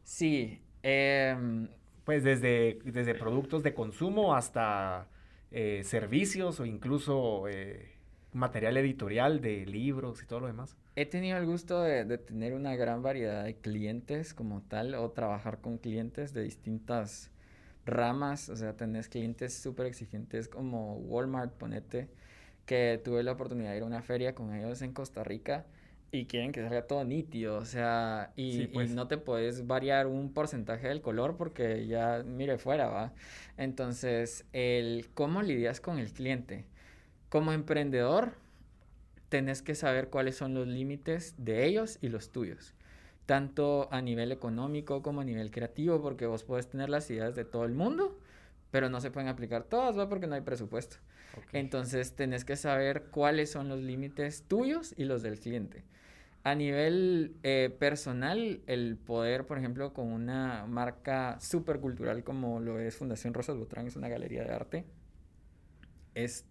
Sí, 0.04 0.62
em, 0.82 1.70
pues 2.06 2.24
desde, 2.24 2.80
desde 2.84 3.16
productos 3.16 3.63
de 3.63 3.74
consumo 3.74 4.36
hasta 4.36 5.08
eh, 5.52 5.82
servicios 5.84 6.60
o 6.60 6.66
incluso 6.66 7.48
eh, 7.48 7.94
material 8.34 8.78
editorial 8.78 9.42
de 9.42 9.66
libros 9.66 10.22
y 10.22 10.26
todo 10.26 10.42
lo 10.42 10.48
demás. 10.48 10.76
He 10.96 11.06
tenido 11.06 11.38
el 11.38 11.46
gusto 11.46 11.82
de, 11.82 12.18
tener 12.18 12.54
una 12.54 12.76
gran 12.76 13.02
variedad 13.02 13.44
de 13.44 13.56
clientes 13.56 14.34
como 14.34 14.62
tal 14.62 14.96
o 14.96 15.12
trabajar 15.12 15.60
con 15.60 15.78
clientes 15.78 16.34
de 16.34 16.44
distintas 16.44 17.32
ramas, 17.86 18.50
o 18.50 18.56
sea, 18.56 18.76
tenés 18.76 19.10
clientes 19.10 19.54
súper 19.54 19.88
exigentes 19.88 20.48
como 20.48 20.98
Walmart, 20.98 21.54
ponete, 21.54 22.10
que 22.66 23.02
tuve 23.04 23.24
la 23.24 23.34
oportunidad 23.34 23.72
de 23.72 23.78
ir 23.78 23.84
a 23.84 23.88
una 23.88 24.02
feria 24.02 24.36
con 24.36 24.54
ellos 24.54 24.82
en 24.82 24.94
Costa 24.94 25.24
Rica 25.24 25.66
y 26.13 26.28
quieren 26.28 26.52
que 26.52 26.62
salga 26.62 26.86
todo 26.86 27.04
nítido, 27.04 27.58
o 27.58 27.65
sea, 27.65 28.32
y, 28.36 28.67
pues. 28.67 28.91
no 28.91 29.08
te 29.08 29.17
puedes 29.17 29.65
variar 29.65 30.06
un 30.06 30.32
porcentaje 30.32 30.88
del 30.88 31.02
color 31.02 31.38
porque 31.38 31.88
ya 31.88 32.21
mire 32.23 32.60
fuera, 32.60 32.88
¿va? 32.88 33.13
Entonces, 33.58 34.45
el 34.54 35.10
cómo 35.15 35.41
lidias 35.41 35.82
con 35.82 35.97
el 35.97 36.13
cliente. 36.13 36.65
Como 37.30 37.52
emprendedor, 37.52 38.34
tenés 39.30 39.63
que 39.63 39.73
saber 39.73 40.10
cuáles 40.10 40.36
son 40.36 40.54
los 40.54 40.67
límites 40.67 41.34
de 41.39 41.65
ellos 41.65 41.97
y 41.99 42.10
los 42.10 42.32
tuyos, 42.32 42.76
tanto 43.26 43.88
a 43.91 43.99
nivel 44.04 44.32
económico 44.32 45.02
como 45.02 45.21
a 45.21 45.26
nivel 45.26 45.49
creativo, 45.49 45.99
porque 45.99 46.28
vos 46.28 46.43
puedes 46.43 46.69
tener 46.69 46.89
las 46.89 47.10
ideas 47.10 47.34
de 47.34 47.43
todo 47.43 47.65
el 47.65 47.73
mundo, 47.73 48.19
pero 48.69 48.88
no 48.88 49.02
se 49.02 49.10
pueden 49.10 49.30
aplicar 49.30 49.63
todas, 49.63 49.97
¿va? 49.97 50.08
Porque 50.10 50.28
no 50.28 50.36
hay 50.36 50.41
presupuesto. 50.41 50.97
Entonces, 51.54 52.15
tenés 52.15 52.45
que 52.45 52.56
saber 52.56 53.06
cuáles 53.10 53.49
son 53.49 53.67
los 53.67 53.80
límites 53.80 54.43
tuyos 54.43 54.93
y 54.95 55.06
los 55.06 55.23
del 55.23 55.39
cliente. 55.39 55.84
A 56.44 56.56
nivel 56.56 57.38
eh, 57.44 57.74
personal, 57.80 58.62
el 58.68 58.98
poder, 58.98 59.46
por 59.46 59.58
ejemplo, 59.58 59.94
con 59.94 60.08
una 60.08 60.66
marca 60.68 61.40
súper 61.40 61.80
cultural 61.80 62.24
como 62.26 62.60
lo 62.60 62.80
es 62.80 62.98
Fundación 62.98 63.34
Rosas 63.34 63.56
Botrán, 63.56 63.88
es 63.88 63.96
una 63.96 64.10
galería 64.10 64.44
de 64.44 64.54
arte, 64.54 64.86
es 66.16 66.46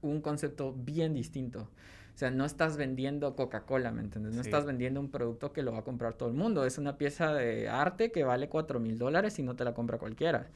un 0.00 0.22
concepto 0.22 0.72
bien 0.72 1.12
distinto. 1.12 1.68
O 2.14 2.18
sea, 2.18 2.30
no 2.30 2.46
estás 2.46 2.78
vendiendo 2.78 3.36
Coca-Cola, 3.36 3.90
¿me 3.90 4.00
entiendes? 4.00 4.34
No 4.34 4.40
estás 4.40 4.64
vendiendo 4.64 5.00
un 5.00 5.10
producto 5.10 5.52
que 5.52 5.62
lo 5.62 5.72
va 5.72 5.80
a 5.80 5.84
comprar 5.84 6.14
todo 6.14 6.30
el 6.30 6.34
mundo. 6.34 6.64
Es 6.64 6.78
una 6.78 6.96
pieza 6.96 7.34
de 7.34 7.68
arte 7.68 8.10
que 8.10 8.24
vale 8.24 8.48
4 8.48 8.80
mil 8.80 8.96
dólares 8.96 9.38
y 9.38 9.42
no 9.42 9.54
te 9.54 9.64
la 9.64 9.74
compra 9.74 9.98
cualquiera. 9.98 10.48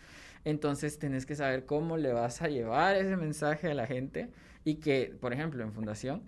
Entonces, 0.47 0.99
tenés 0.99 1.27
que 1.27 1.37
saber 1.37 1.67
cómo 1.67 1.99
le 1.99 2.15
vas 2.15 2.41
a 2.41 2.49
llevar 2.49 2.97
ese 2.97 3.15
mensaje 3.19 3.71
a 3.71 3.75
la 3.75 3.87
gente 3.87 4.31
y 4.65 4.77
que, 4.77 5.15
por 5.21 5.35
ejemplo, 5.35 5.63
en 5.63 5.75
Fundación 5.75 6.23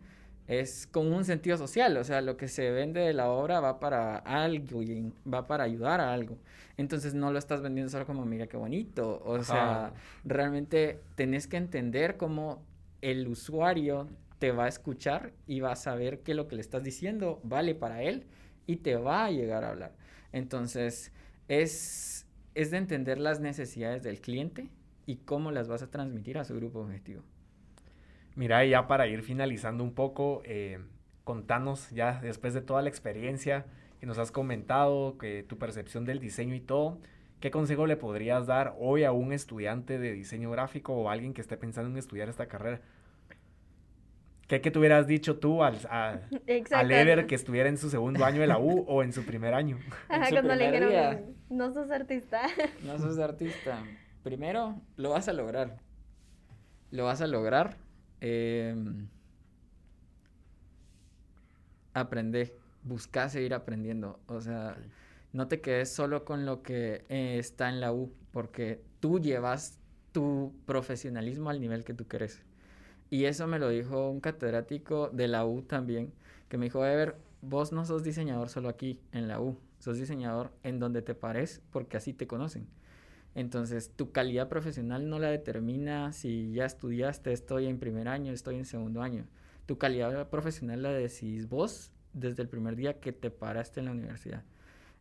es 0.61 0.87
con 0.87 1.13
un 1.13 1.25
sentido 1.25 1.57
social, 1.57 1.97
o 1.97 2.05
sea, 2.05 2.21
lo 2.21 2.37
que 2.37 2.49
se 2.49 2.71
vende 2.71 3.01
de 3.01 3.13
la 3.13 3.31
obra 3.31 3.61
va 3.61 3.81
para 3.81 4.17
algo, 4.17 4.81
va 5.33 5.47
para 5.47 5.65
ayudar 5.65 6.01
a 6.01 6.13
algo. 6.13 6.39
Entonces 6.77 7.15
no 7.15 7.33
lo 7.33 7.39
estás 7.39 7.63
vendiendo 7.63 7.91
solo 7.91 8.07
como, 8.07 8.25
mira 8.25 8.47
qué 8.47 8.57
bonito, 8.57 9.23
o 9.25 9.43
sea, 9.43 9.93
realmente 10.25 11.01
tenés 11.15 11.47
que 11.47 11.57
entender 11.57 12.17
cómo 12.17 12.63
el 13.01 13.29
usuario 13.29 14.09
te 14.39 14.53
va 14.53 14.65
a 14.65 14.69
escuchar 14.69 15.33
y 15.47 15.61
va 15.61 15.73
a 15.73 15.77
saber 15.77 16.21
que 16.21 16.35
lo 16.35 16.49
que 16.49 16.57
le 16.57 16.63
estás 16.63 16.83
diciendo 16.83 17.41
vale 17.45 17.75
para 17.75 18.03
él 18.03 18.27
y 18.67 18.77
te 18.77 18.97
va 18.97 19.27
a 19.27 19.31
llegar 19.31 19.65
a 19.65 19.71
hablar. 19.71 19.93
Entonces, 20.33 21.13
es, 21.49 22.27
es 22.55 22.71
de 22.71 22.79
entender 22.79 23.19
las 23.19 23.41
necesidades 23.41 24.03
del 24.03 24.21
cliente 24.21 24.69
y 25.07 25.17
cómo 25.17 25.51
las 25.51 25.69
vas 25.69 25.83
a 25.83 25.91
transmitir 25.91 26.39
a 26.39 26.45
su 26.45 26.55
grupo 26.55 26.81
objetivo. 26.81 27.23
Mira, 28.35 28.65
ya 28.65 28.87
para 28.87 29.07
ir 29.07 29.23
finalizando 29.23 29.85
un 29.85 29.95
poco, 29.95 30.43
eh, 30.45 30.79
contanos 31.25 31.91
ya 31.91 32.21
después 32.21 32.55
de 32.55 32.63
toda 32.63 32.83
la 32.83 32.89
experiencia 32.89 33.67
que 34.01 34.07
nos 34.07 34.19
has 34.19 34.33
comentado, 34.33 35.19
que 35.19 35.43
tu 35.43 35.59
percepción 35.59 36.05
del 36.05 36.19
diseño 36.19 36.55
y 36.55 36.61
todo, 36.61 36.99
¿qué 37.41 37.51
consejo 37.51 37.87
le 37.87 37.97
podrías 37.97 38.47
dar 38.47 38.75
hoy 38.79 39.05
a 39.05 39.13
un 39.13 39.33
estudiante 39.33 39.99
de 39.99 40.13
diseño 40.13 40.51
gráfico 40.51 40.95
o 40.95 41.09
a 41.09 41.13
alguien 41.13 41.35
que 41.35 41.41
esté 41.41 41.57
pensando 41.57 41.91
en 41.91 41.99
estudiar 41.99 42.29
esta 42.29 42.47
carrera? 42.47 42.81
¿Qué, 44.49 44.61
qué 44.61 44.71
te 44.71 44.79
hubieras 44.79 45.07
dicho 45.07 45.39
tú 45.39 45.63
al, 45.63 45.79
a, 45.89 46.21
al 46.73 46.91
Ever 46.91 47.27
que 47.27 47.35
estuviera 47.35 47.69
en 47.69 47.79
su 47.79 47.91
segundo 47.91 48.25
año 48.25 48.41
de 48.41 48.47
la 48.47 48.59
U 48.59 48.85
o 48.89 49.03
en 49.03 49.13
su 49.13 49.25
primer 49.25 49.55
año? 49.55 49.79
Ajá, 50.09 50.31
cuando 50.31 50.55
le 50.55 50.71
dijeron, 50.71 51.37
no 51.49 51.73
sos 51.73 51.91
artista. 51.91 52.43
No 52.85 52.99
sos 52.99 53.19
artista. 53.19 53.79
Primero, 54.23 54.81
lo 54.97 55.11
vas 55.11 55.29
a 55.29 55.33
lograr. 55.33 55.79
Lo 56.91 57.05
vas 57.05 57.21
a 57.23 57.27
lograr. 57.27 57.77
Eh, 58.25 58.73
aprende, 61.93 62.57
busca 62.85 63.29
seguir 63.29 63.53
aprendiendo. 63.53 64.21
O 64.29 64.41
sea, 64.41 64.77
no 65.33 65.49
te 65.49 65.61
quedes 65.61 65.93
solo 65.93 66.25
con 66.25 66.47
lo 66.47 66.63
que 66.63 67.05
eh, 67.09 67.39
está 67.39 67.69
en 67.69 67.81
la 67.81 67.93
U, 67.93 68.13
porque 68.31 68.81
tú 69.01 69.19
llevas 69.19 69.79
tu 70.13 70.55
profesionalismo 70.67 71.51
al 71.51 71.61
nivel 71.61 71.85
que 71.85 71.95
tú 71.95 72.07
quieres. 72.07 72.43
Y 73.11 73.25
eso 73.27 73.47
me 73.49 73.59
lo 73.59 73.69
dijo 73.69 74.09
un 74.09 74.21
catedrático 74.21 75.09
de 75.11 75.29
la 75.29 75.45
U 75.45 75.63
también, 75.63 76.13
que 76.49 76.59
me 76.59 76.67
dijo, 76.67 76.87
Ever, 76.87 77.17
vos 77.43 77.73
no 77.73 77.85
sos 77.85 78.05
diseñador 78.05 78.49
solo 78.49 78.69
aquí, 78.69 79.01
en 79.13 79.27
la 79.29 79.41
U, 79.41 79.59
sos 79.81 79.99
diseñador 79.99 80.53
en 80.63 80.79
donde 80.79 81.03
te 81.03 81.15
pares, 81.15 81.61
porque 81.73 81.97
así 81.97 82.13
te 82.13 82.27
conocen. 82.29 82.69
Entonces, 83.35 83.93
tu 83.97 84.13
calidad 84.13 84.49
profesional 84.49 85.09
no 85.09 85.19
la 85.19 85.31
determina 85.31 86.13
si 86.13 86.53
ya 86.53 86.67
estudiaste, 86.67 87.33
estoy 87.33 87.67
en 87.67 87.79
primer 87.79 88.09
año, 88.09 88.33
estoy 88.33 88.57
en 88.57 88.67
segundo 88.67 89.03
año. 89.03 89.27
Tu 89.67 89.79
calidad 89.79 90.29
profesional 90.29 90.83
la 90.83 90.91
decís 90.91 91.49
vos 91.49 91.93
desde 92.13 92.43
el 92.43 92.49
primer 92.49 92.77
día 92.77 93.01
que 93.01 93.13
te 93.13 93.31
paraste 93.31 93.81
en 93.81 93.87
la 93.87 93.93
universidad. 93.93 94.43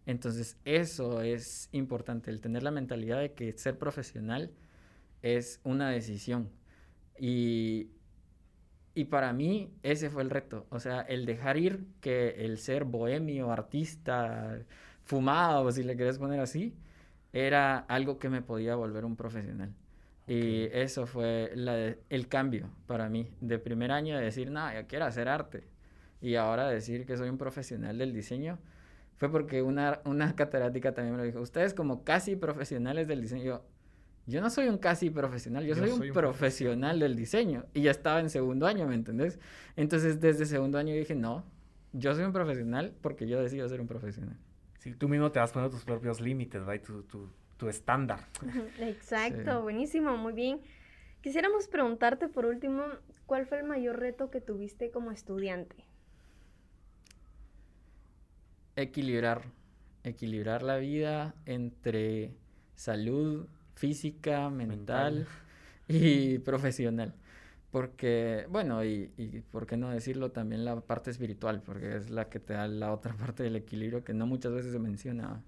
Entonces, 0.06 0.58
eso 0.66 1.22
es 1.22 1.70
importante, 1.74 2.32
el 2.32 2.42
tener 2.42 2.64
la 2.64 2.72
mentalidad 2.72 3.20
de 3.20 3.34
que 3.34 3.52
ser 3.54 3.78
profesional 3.78 4.52
es 5.22 5.60
una 5.64 5.90
decisión. 5.90 6.50
Y, 7.20 7.90
y 8.96 9.06
para 9.06 9.34
mí 9.34 9.72
ese 9.84 10.10
fue 10.10 10.24
el 10.24 10.30
reto, 10.30 10.66
o 10.70 10.80
sea, 10.80 11.02
el 11.02 11.26
dejar 11.26 11.58
ir 11.58 11.86
que 12.00 12.46
el 12.46 12.58
ser 12.58 12.86
bohemio, 12.86 13.52
artista, 13.52 14.60
fumado, 15.04 15.72
si 15.72 15.84
le 15.84 15.96
querés 15.96 16.18
poner 16.18 16.40
así, 16.40 16.74
era 17.34 17.80
algo 17.80 18.20
que 18.20 18.30
me 18.30 18.42
podía 18.42 18.76
volver 18.76 19.06
un 19.06 19.16
profesional. 19.16 19.74
Y 20.28 20.66
eso 20.72 21.08
fue 21.08 21.52
el 22.10 22.28
cambio 22.28 22.70
para 22.88 23.10
mí, 23.10 23.30
de 23.42 23.60
primer 23.60 23.92
año 23.92 24.18
de 24.18 24.24
decir, 24.24 24.52
no, 24.52 24.74
yo 24.74 24.88
quiero 24.88 25.06
hacer 25.06 25.28
arte. 25.28 25.64
Y 26.22 26.36
ahora 26.36 26.68
decir 26.68 27.06
que 27.06 27.18
soy 27.18 27.30
un 27.30 27.38
profesional 27.38 27.98
del 27.98 28.14
diseño, 28.14 28.60
fue 29.18 29.32
porque 29.32 29.62
una, 29.62 30.00
una 30.06 30.36
catedrática 30.36 30.94
también 30.94 31.16
me 31.16 31.22
lo 31.22 31.26
dijo, 31.26 31.42
ustedes 31.42 31.74
como 31.74 32.04
casi 32.04 32.36
profesionales 32.36 33.08
del 33.08 33.22
diseño, 33.22 33.62
yo, 34.28 34.40
no 34.40 34.50
soy 34.50 34.68
un 34.68 34.78
casi 34.78 35.10
profesional, 35.10 35.66
yo, 35.66 35.76
soy, 35.76 35.90
un, 35.90 36.14
profesional 36.14 37.00
del 37.00 37.16
diseño. 37.16 37.66
Y 37.74 37.82
ya 37.82 37.92
estaba 37.92 38.20
en 38.20 38.30
segundo 38.30 38.68
año, 38.68 38.88
¿me 38.88 38.96
entendés? 38.96 39.40
Entonces 39.76 40.22
desde 40.22 40.46
segundo 40.46 40.78
año 40.78 40.94
dije, 40.94 41.16
no, 41.16 41.44
yo 41.92 42.14
soy 42.14 42.24
un 42.24 42.32
profesional 42.32 42.94
porque 43.02 43.28
yo 43.28 43.42
decido 43.42 43.68
ser 43.68 43.82
un 43.82 43.88
profesional. 43.88 44.38
Sí, 44.82 44.96
tú 44.96 45.08
mismo 45.08 45.32
te 45.32 45.38
vas 45.38 45.52
poniendo 45.52 45.78
tus 45.78 45.86
propios 45.86 46.20
límites, 46.20 46.66
¿verdad? 46.66 46.84
Tu, 46.84 47.04
tu, 47.04 47.30
tu 47.56 47.70
estándar. 47.70 48.26
Exacto, 48.80 49.62
buenísimo, 49.62 50.18
muy 50.18 50.34
bien. 50.34 50.60
Quisiéramos 51.22 51.68
preguntarte 51.68 52.28
por 52.28 52.48
último, 52.48 52.82
¿cuál 53.28 53.46
fue 53.46 53.60
el 53.60 53.64
mayor 53.64 54.00
reto 54.00 54.32
que 54.32 54.42
tuviste 54.42 54.90
como 54.90 55.12
estudiante? 55.12 55.76
Equilibrar, 58.76 59.44
equilibrar 60.04 60.64
la 60.64 60.78
vida 60.78 61.36
entre 61.46 62.32
salud 62.74 63.46
física, 63.76 64.50
mental, 64.50 65.28
y 65.88 66.40
profesional. 66.40 67.14
Porque, 67.72 68.46
bueno, 68.50 68.84
y, 68.84 69.12
y, 69.18 69.42
por 69.50 69.66
qué 69.66 69.78
no 69.78 69.90
decirlo 69.90 70.32
también 70.32 70.66
la 70.66 70.82
parte 70.82 71.10
espiritual, 71.10 71.62
porque 71.62 71.96
es 71.96 72.10
la 72.10 72.28
que 72.28 72.40
te 72.40 72.54
da 72.54 72.68
la 72.68 72.92
otra 72.92 73.14
parte 73.18 73.44
del 73.44 73.56
equilibrio 73.56 74.04
que 74.04 74.14
no 74.14 74.28
muchas 74.28 74.52
veces 74.52 74.74
se 74.74 74.80
menciona. 74.80 75.42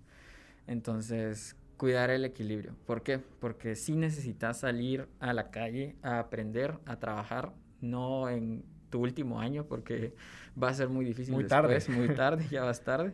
Entonces, 0.66 1.58
cuidar 1.78 2.10
el 2.10 2.24
equilibrio. 2.24 2.76
¿Por 2.86 3.04
qué? 3.04 3.20
Porque 3.20 3.76
sí 3.76 3.96
necesitas 3.96 4.60
salir 4.62 5.08
a 5.20 5.34
la 5.34 5.52
calle 5.52 5.98
a 6.02 6.20
aprender, 6.20 6.80
a 6.86 6.98
trabajar, 6.98 7.52
no 7.82 8.30
en 8.30 8.64
tu 8.90 9.02
último 9.02 9.42
año, 9.42 9.66
porque 9.66 10.16
va 10.62 10.70
a 10.70 10.74
ser 10.74 10.88
muy 10.88 11.04
difícil 11.04 11.34
muy 11.34 11.44
después, 11.44 11.86
tarde. 11.86 11.98
muy 11.98 12.16
tarde, 12.16 12.46
ya 12.52 12.64
vas 12.64 12.84
tarde. 12.84 13.14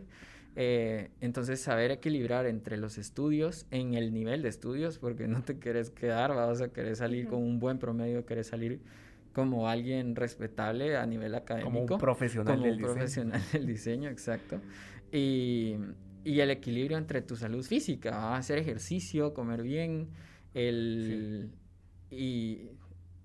Eh, 0.55 1.11
entonces, 1.21 1.61
saber 1.61 1.91
equilibrar 1.91 2.45
entre 2.45 2.77
los 2.77 2.97
estudios, 2.97 3.65
en 3.71 3.93
el 3.93 4.13
nivel 4.13 4.41
de 4.41 4.49
estudios, 4.49 4.97
porque 4.97 5.27
no 5.27 5.43
te 5.43 5.59
querés 5.59 5.89
quedar, 5.89 6.35
vas 6.35 6.61
a 6.61 6.69
querer 6.69 6.95
salir 6.95 7.27
con 7.27 7.41
un 7.41 7.59
buen 7.59 7.79
promedio, 7.79 8.25
querés 8.25 8.47
salir 8.47 8.81
como 9.33 9.67
alguien 9.67 10.15
respetable 10.15 10.97
a 10.97 11.05
nivel 11.05 11.35
académico. 11.35 11.71
Como 11.71 11.81
un 11.81 11.99
profesional 11.99 12.55
como 12.55 12.65
del 12.65 12.75
un 12.77 12.81
profesional 12.81 13.41
del 13.53 13.65
diseño, 13.67 14.09
exacto. 14.09 14.59
Y 15.11 15.77
y 16.23 16.41
el 16.41 16.51
equilibrio 16.51 16.97
entre 16.97 17.21
tu 17.21 17.35
salud 17.35 17.63
física, 17.63 18.35
hacer 18.35 18.57
ejercicio, 18.57 19.33
comer 19.33 19.63
bien, 19.63 20.09
el 20.53 21.51
y 22.11 22.69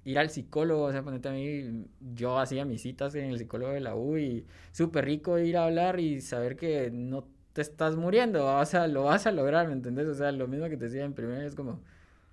ir 0.05 0.19
al 0.19 0.31
psicólogo, 0.31 0.85
o 0.85 0.93
sea, 0.93 1.03
ponete 1.03 1.29
a 1.29 1.33
mí, 1.33 1.87
yo 2.15 2.39
hacía 2.39 2.65
mis 2.65 2.83
citas 2.83 3.15
en 3.15 3.31
el 3.31 3.39
psicólogo 3.39 3.73
de 3.73 3.81
la 3.81 3.95
U 3.97 4.17
y 4.19 4.47
súper 4.73 5.05
rico 5.07 5.39
ir 5.39 5.57
a 5.57 5.65
hablar 5.65 5.99
y 6.01 6.21
saber 6.21 6.57
que 6.57 6.91
no 6.91 7.27
te 7.53 7.63
estás 7.63 7.97
muriendo, 7.97 8.47
o 8.47 8.65
sea, 8.67 8.87
lo 8.89 9.05
vas 9.05 9.27
a 9.27 9.33
lograr, 9.33 9.69
¿me 9.69 9.75
entendés? 9.75 10.07
O 10.09 10.15
sea, 10.15 10.33
lo 10.33 10.49
mismo 10.49 10.69
que 10.69 10.77
te 10.77 10.85
decía 10.87 11.05
en 11.05 11.15
primer 11.15 11.43
es 11.45 11.55
como, 11.55 11.81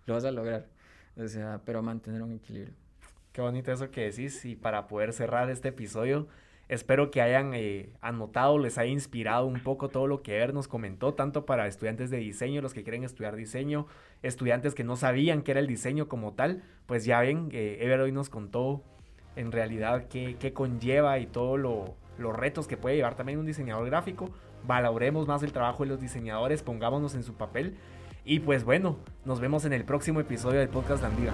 lo 0.06 0.16
vas 0.16 0.26
a 0.26 0.32
lograr, 0.32 0.68
o 1.16 1.28
sea, 1.28 1.62
pero 1.66 1.82
mantener 1.82 2.22
un 2.24 2.34
equilibrio. 2.34 2.74
Qué 3.32 3.42
bonito 3.42 3.72
eso 3.72 3.92
que 3.92 4.02
decís 4.02 4.44
y 4.46 4.56
para 4.56 4.88
poder 4.88 5.14
cerrar 5.14 5.50
este 5.50 5.70
episodio, 5.70 6.28
Espero 6.72 7.12
que 7.12 7.22
hayan 7.22 7.54
eh, 7.54 7.90
anotado, 8.00 8.58
les 8.58 8.78
haya 8.78 8.90
inspirado 8.90 9.46
un 9.46 9.62
poco 9.62 9.90
todo 9.90 10.08
lo 10.08 10.22
que 10.22 10.38
Ever 10.38 10.54
nos 10.54 10.70
comentó, 10.70 11.14
tanto 11.14 11.46
para 11.46 11.68
estudiantes 11.68 12.10
de 12.10 12.16
diseño, 12.16 12.62
los 12.62 12.74
que 12.74 12.84
quieren 12.84 13.04
estudiar 13.04 13.36
diseño, 13.36 13.88
estudiantes 14.24 14.74
que 14.74 14.86
no 14.86 14.96
sabían 14.96 15.42
qué 15.42 15.52
era 15.52 15.60
el 15.60 15.68
diseño 15.68 16.08
como 16.08 16.32
tal, 16.32 16.64
pues 16.86 17.04
ya 17.04 17.20
ven, 17.20 17.50
eh, 17.52 17.80
Ever 17.82 18.00
hoy 18.00 18.14
nos 18.14 18.30
contó 18.30 18.82
en 19.36 19.52
realidad 19.52 20.08
qué, 20.08 20.38
qué 20.40 20.54
conlleva 20.54 21.20
y 21.20 21.26
todos 21.26 21.60
lo, 21.60 21.96
los 22.18 22.34
retos 22.34 22.70
que 22.70 22.78
puede 22.78 22.96
llevar 22.96 23.16
también 23.16 23.38
un 23.38 23.46
diseñador 23.46 23.86
gráfico. 23.88 24.30
Valoremos 24.66 25.28
más 25.28 25.44
el 25.44 25.52
trabajo 25.52 25.84
de 25.84 25.90
los 25.90 26.00
diseñadores, 26.00 26.64
pongámonos 26.64 27.16
en 27.16 27.24
su 27.24 27.34
papel. 27.34 27.76
Y 28.24 28.40
pues 28.40 28.64
bueno, 28.64 28.96
nos 29.26 29.42
vemos 29.42 29.66
en 29.66 29.74
el 29.74 29.84
próximo 29.84 30.22
episodio 30.22 30.60
del 30.60 30.70
podcast 30.70 31.04
Landiva. 31.04 31.34